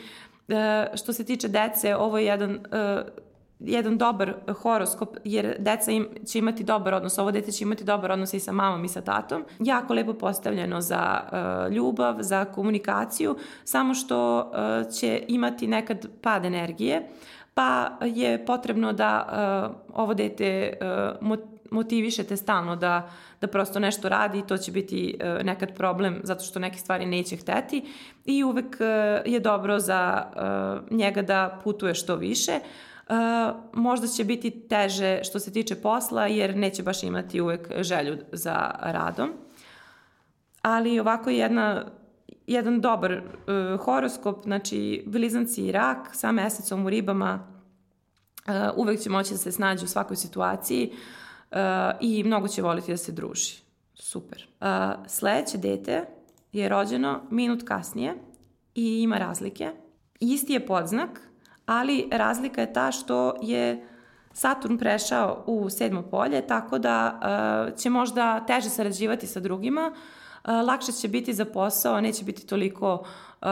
e, 0.48 0.88
što 0.94 1.14
se 1.14 1.26
tiče 1.26 1.48
dece, 1.48 1.96
ovo 1.96 2.18
je 2.18 2.26
jedan 2.26 2.52
e, 2.52 3.04
jedan 3.60 3.98
dobar 3.98 4.34
horoskop, 4.62 5.18
jer 5.24 5.56
deca 5.60 5.92
im, 5.92 6.08
će 6.26 6.40
imati 6.40 6.64
dobar 6.64 6.94
odnos, 6.94 7.18
ovo 7.18 7.32
dete 7.32 7.52
će 7.52 7.64
imati 7.64 7.84
dobar 7.84 8.12
odnos 8.12 8.34
i 8.34 8.40
sa 8.40 8.52
mamom 8.52 8.86
i 8.86 8.88
sa 8.88 9.02
tatom. 9.02 9.46
Jako 9.60 9.94
lepo 9.94 10.14
postavljeno 10.14 10.82
za 10.82 11.22
uh, 11.24 11.74
ljubav, 11.74 12.16
za 12.20 12.46
komunikaciju, 12.46 13.36
samo 13.64 13.94
što 13.94 14.40
uh, 14.40 14.94
će 14.94 15.24
imati 15.28 15.68
nekad 15.68 16.08
pad 16.22 16.46
energije, 16.46 17.10
pa 17.54 17.98
je 18.02 18.46
potrebno 18.46 18.94
da 18.94 19.28
uh, 19.28 20.00
ovo 20.00 20.14
dete 20.14 20.74
uh, 21.22 21.28
motivišete 21.72 22.38
stalno 22.38 22.76
da, 22.76 23.10
da 23.42 23.48
prosto 23.48 23.80
nešto 23.80 24.10
radi 24.10 24.40
i 24.40 24.48
to 24.48 24.58
će 24.58 24.72
biti 24.72 25.18
uh, 25.20 25.46
nekad 25.46 25.76
problem 25.76 26.20
zato 26.24 26.44
što 26.44 26.60
neke 26.60 26.78
stvari 26.78 27.06
neće 27.06 27.36
hteti 27.36 27.86
i 28.26 28.44
uvek 28.44 28.66
uh, 28.66 29.32
je 29.32 29.40
dobro 29.40 29.80
za 29.80 30.26
uh, 30.26 30.98
njega 30.98 31.22
da 31.22 31.62
putuje 31.64 31.96
što 31.96 32.16
više. 32.16 32.60
Možda 33.74 34.08
će 34.08 34.24
biti 34.24 34.68
teže 34.68 35.24
što 35.24 35.40
se 35.40 35.52
tiče 35.52 35.76
posla 35.76 36.28
jer 36.28 36.56
neće 36.56 36.84
baš 36.84 37.04
imati 37.04 37.42
uvek 37.42 37.72
želju 37.82 38.18
za 38.32 38.72
radom. 38.82 39.32
Ali 40.62 41.00
ovako 41.00 41.30
je 41.30 41.38
jedna 41.38 41.86
jedan 42.48 42.82
dobar 42.82 43.12
uh, 43.14 43.86
horoskop, 43.86 44.44
znači 44.44 45.04
blizanci 45.08 45.68
i 45.68 45.72
rak 45.72 45.98
sa 46.14 46.32
mesecom 46.32 46.86
u 46.86 46.90
ribama 46.90 47.48
uh, 48.48 48.54
uvek 48.76 49.00
će 49.00 49.10
moći 49.10 49.32
da 49.32 49.38
se 49.38 49.52
snađe 49.52 49.86
u 49.86 49.88
svakoj 49.88 50.18
situaciji. 50.18 50.90
Uh, 50.92 51.25
i 52.00 52.24
mnogo 52.24 52.48
će 52.48 52.62
voliti 52.62 52.92
da 52.92 52.98
se 52.98 53.12
druži. 53.12 53.66
Super. 53.94 54.48
Uh, 54.62 54.68
sledeće 55.08 55.58
dete 55.58 56.06
je 56.52 56.70
rođeno 56.70 57.22
minut 57.30 57.64
kasnije 57.64 58.16
i 58.76 59.02
ima 59.02 59.18
razlike. 59.18 59.72
Isti 60.20 60.54
je 60.54 60.66
podznak, 60.66 61.22
ali 61.66 62.10
razlika 62.12 62.62
je 62.62 62.74
ta 62.74 62.92
što 62.92 63.36
je 63.42 63.88
Saturn 64.34 64.78
prešao 64.78 65.44
u 65.48 65.70
sedmo 65.70 66.02
polje, 66.02 66.48
tako 66.48 66.78
da 66.80 67.20
uh, 67.70 67.78
će 67.78 67.90
možda 67.90 68.46
teže 68.46 68.70
sarađivati 68.70 69.28
sa 69.28 69.40
drugima, 69.40 69.92
uh, 69.92 70.50
lakše 70.68 70.92
će 70.92 71.08
biti 71.08 71.34
za 71.34 71.46
posao, 71.46 72.02
neće 72.02 72.26
biti 72.26 72.48
toliko, 72.48 72.94
uh, 73.42 73.48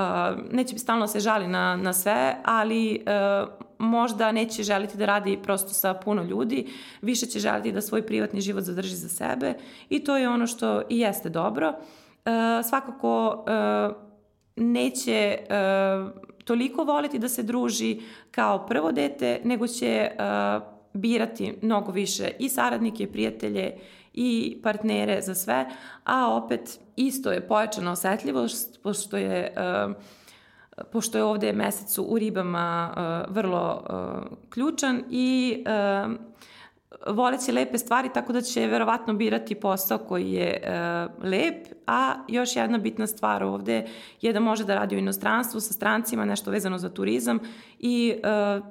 neće 0.51 0.77
stalno 0.77 1.07
se 1.07 1.19
žali 1.19 1.47
na, 1.47 1.75
na 1.75 1.93
sve, 1.93 2.37
ali 2.45 3.05
uh, 3.05 3.49
možda 3.84 4.31
neće 4.31 4.63
želiti 4.63 4.97
da 4.97 5.05
radi 5.05 5.39
prosto 5.43 5.69
sa 5.69 5.93
puno 5.93 6.23
ljudi, 6.23 6.67
više 7.01 7.25
će 7.25 7.39
želiti 7.39 7.71
da 7.71 7.81
svoj 7.81 8.05
privatni 8.05 8.41
život 8.41 8.63
zadrži 8.63 8.95
za 8.95 9.09
sebe 9.09 9.53
i 9.89 9.99
to 9.99 10.17
je 10.17 10.29
ono 10.29 10.47
što 10.47 10.81
i 10.89 10.99
jeste 10.99 11.29
dobro. 11.29 11.73
E, 12.25 12.29
svakako 12.63 13.43
e, 13.47 13.89
neće 14.55 15.13
e, 15.13 15.45
toliko 16.43 16.84
voliti 16.84 17.19
da 17.19 17.29
se 17.29 17.43
druži 17.43 18.01
kao 18.31 18.65
prvo 18.65 18.91
dete, 18.91 19.41
nego 19.43 19.67
će 19.67 19.88
e, 19.88 20.09
birati 20.93 21.53
mnogo 21.61 21.91
više 21.91 22.31
i 22.39 22.49
saradnike, 22.49 23.07
prijatelje, 23.07 23.77
i 24.13 24.57
partnere 24.63 25.21
za 25.21 25.36
sve, 25.36 25.65
a 26.03 26.36
opet 26.36 26.79
isto 26.95 27.31
je 27.31 27.47
pojačana 27.47 27.91
osetljivost, 27.91 28.79
pošto 28.84 29.17
je 29.17 29.53
uh, 29.88 29.95
pošto 30.91 31.17
je 31.17 31.24
ovde 31.24 31.53
mesec 31.53 31.97
u 31.97 32.17
ribama 32.19 32.93
uh, 33.28 33.36
vrlo 33.36 33.86
uh, 33.89 34.38
ključan 34.49 35.03
i 35.09 35.57
uh, 36.07 36.11
voleće 37.07 37.51
lepe 37.51 37.78
stvari, 37.78 38.09
tako 38.13 38.34
da 38.34 38.41
će 38.41 38.67
verovatno 38.67 39.13
birati 39.13 39.55
posao 39.55 39.97
koji 39.97 40.32
je 40.32 40.61
uh, 40.63 41.24
lep, 41.24 41.67
a 41.88 42.13
još 42.28 42.55
jedna 42.55 42.78
bitna 42.78 43.07
stvar 43.07 43.43
ovde 43.43 43.86
je 44.21 44.34
da 44.34 44.39
može 44.39 44.63
da 44.63 44.76
radi 44.76 44.95
u 44.95 44.99
inostranstvu 44.99 45.59
sa 45.59 45.74
strancima, 45.74 46.26
nešto 46.26 46.51
vezano 46.51 46.78
za 46.78 46.89
turizam 46.89 47.39
i 47.80 48.15
uh, 48.15 48.65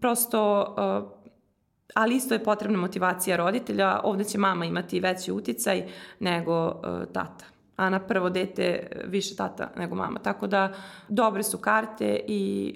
prosto 0.00 0.74
uh, 1.02 1.16
ali 1.94 2.16
isto 2.16 2.34
je 2.34 2.44
potrebna 2.44 2.78
motivacija 2.78 3.36
roditelja, 3.36 4.00
ovde 4.04 4.24
će 4.24 4.38
mama 4.38 4.64
imati 4.64 5.00
veći 5.00 5.32
uticaj 5.32 5.88
nego 6.20 6.66
uh, 6.66 6.72
tata 7.12 7.55
a 7.76 7.90
na 7.90 8.00
prvo 8.00 8.30
dete 8.30 8.88
više 9.04 9.36
tata 9.36 9.72
nego 9.76 9.94
mama. 9.94 10.18
Tako 10.18 10.46
da 10.46 10.72
dobre 11.08 11.42
su 11.42 11.58
karte 11.58 12.20
i 12.26 12.74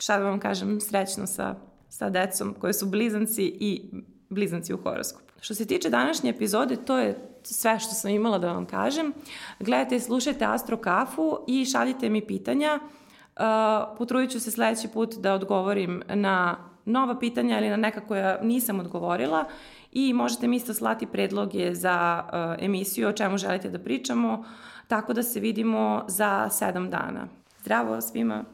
šta 0.00 0.18
da 0.18 0.24
vam 0.24 0.40
kažem, 0.40 0.80
srećno 0.80 1.26
sa, 1.26 1.54
sa 1.88 2.10
decom 2.10 2.54
koje 2.60 2.72
su 2.72 2.86
blizanci 2.86 3.56
i 3.60 3.90
blizanci 4.28 4.74
u 4.74 4.78
horoskopu. 4.78 5.32
Što 5.40 5.54
se 5.54 5.66
tiče 5.66 5.90
današnje 5.90 6.30
epizode, 6.30 6.76
to 6.76 6.98
je 6.98 7.28
sve 7.42 7.78
što 7.78 7.94
sam 7.94 8.10
imala 8.10 8.38
da 8.38 8.52
vam 8.52 8.66
kažem. 8.66 9.12
Gledajte 9.60 9.96
i 9.96 10.00
slušajte 10.00 10.44
Astro 10.44 10.76
Kafu 10.76 11.38
i 11.46 11.64
šaljite 11.64 12.08
mi 12.08 12.26
pitanja. 12.26 12.78
Uh, 13.36 13.42
potrudit 13.98 14.30
ću 14.30 14.40
se 14.40 14.50
sledeći 14.50 14.88
put 14.88 15.14
da 15.14 15.34
odgovorim 15.34 16.02
na 16.08 16.56
nova 16.84 17.18
pitanja 17.18 17.58
ili 17.58 17.68
na 17.68 17.76
neka 17.76 18.00
koja 18.00 18.40
nisam 18.42 18.80
odgovorila 18.80 19.44
i 19.92 20.12
možete 20.12 20.48
mi 20.48 20.56
isto 20.56 20.74
slati 20.74 21.06
predloge 21.06 21.74
za 21.74 22.24
uh, 22.24 22.64
emisiju 22.64 23.08
o 23.08 23.12
čemu 23.12 23.38
želite 23.38 23.70
da 23.70 23.78
pričamo, 23.78 24.44
tako 24.88 25.12
da 25.12 25.22
se 25.22 25.40
vidimo 25.40 26.04
za 26.08 26.48
sedam 26.50 26.90
dana. 26.90 27.28
Zdravo 27.60 28.00
svima! 28.00 28.44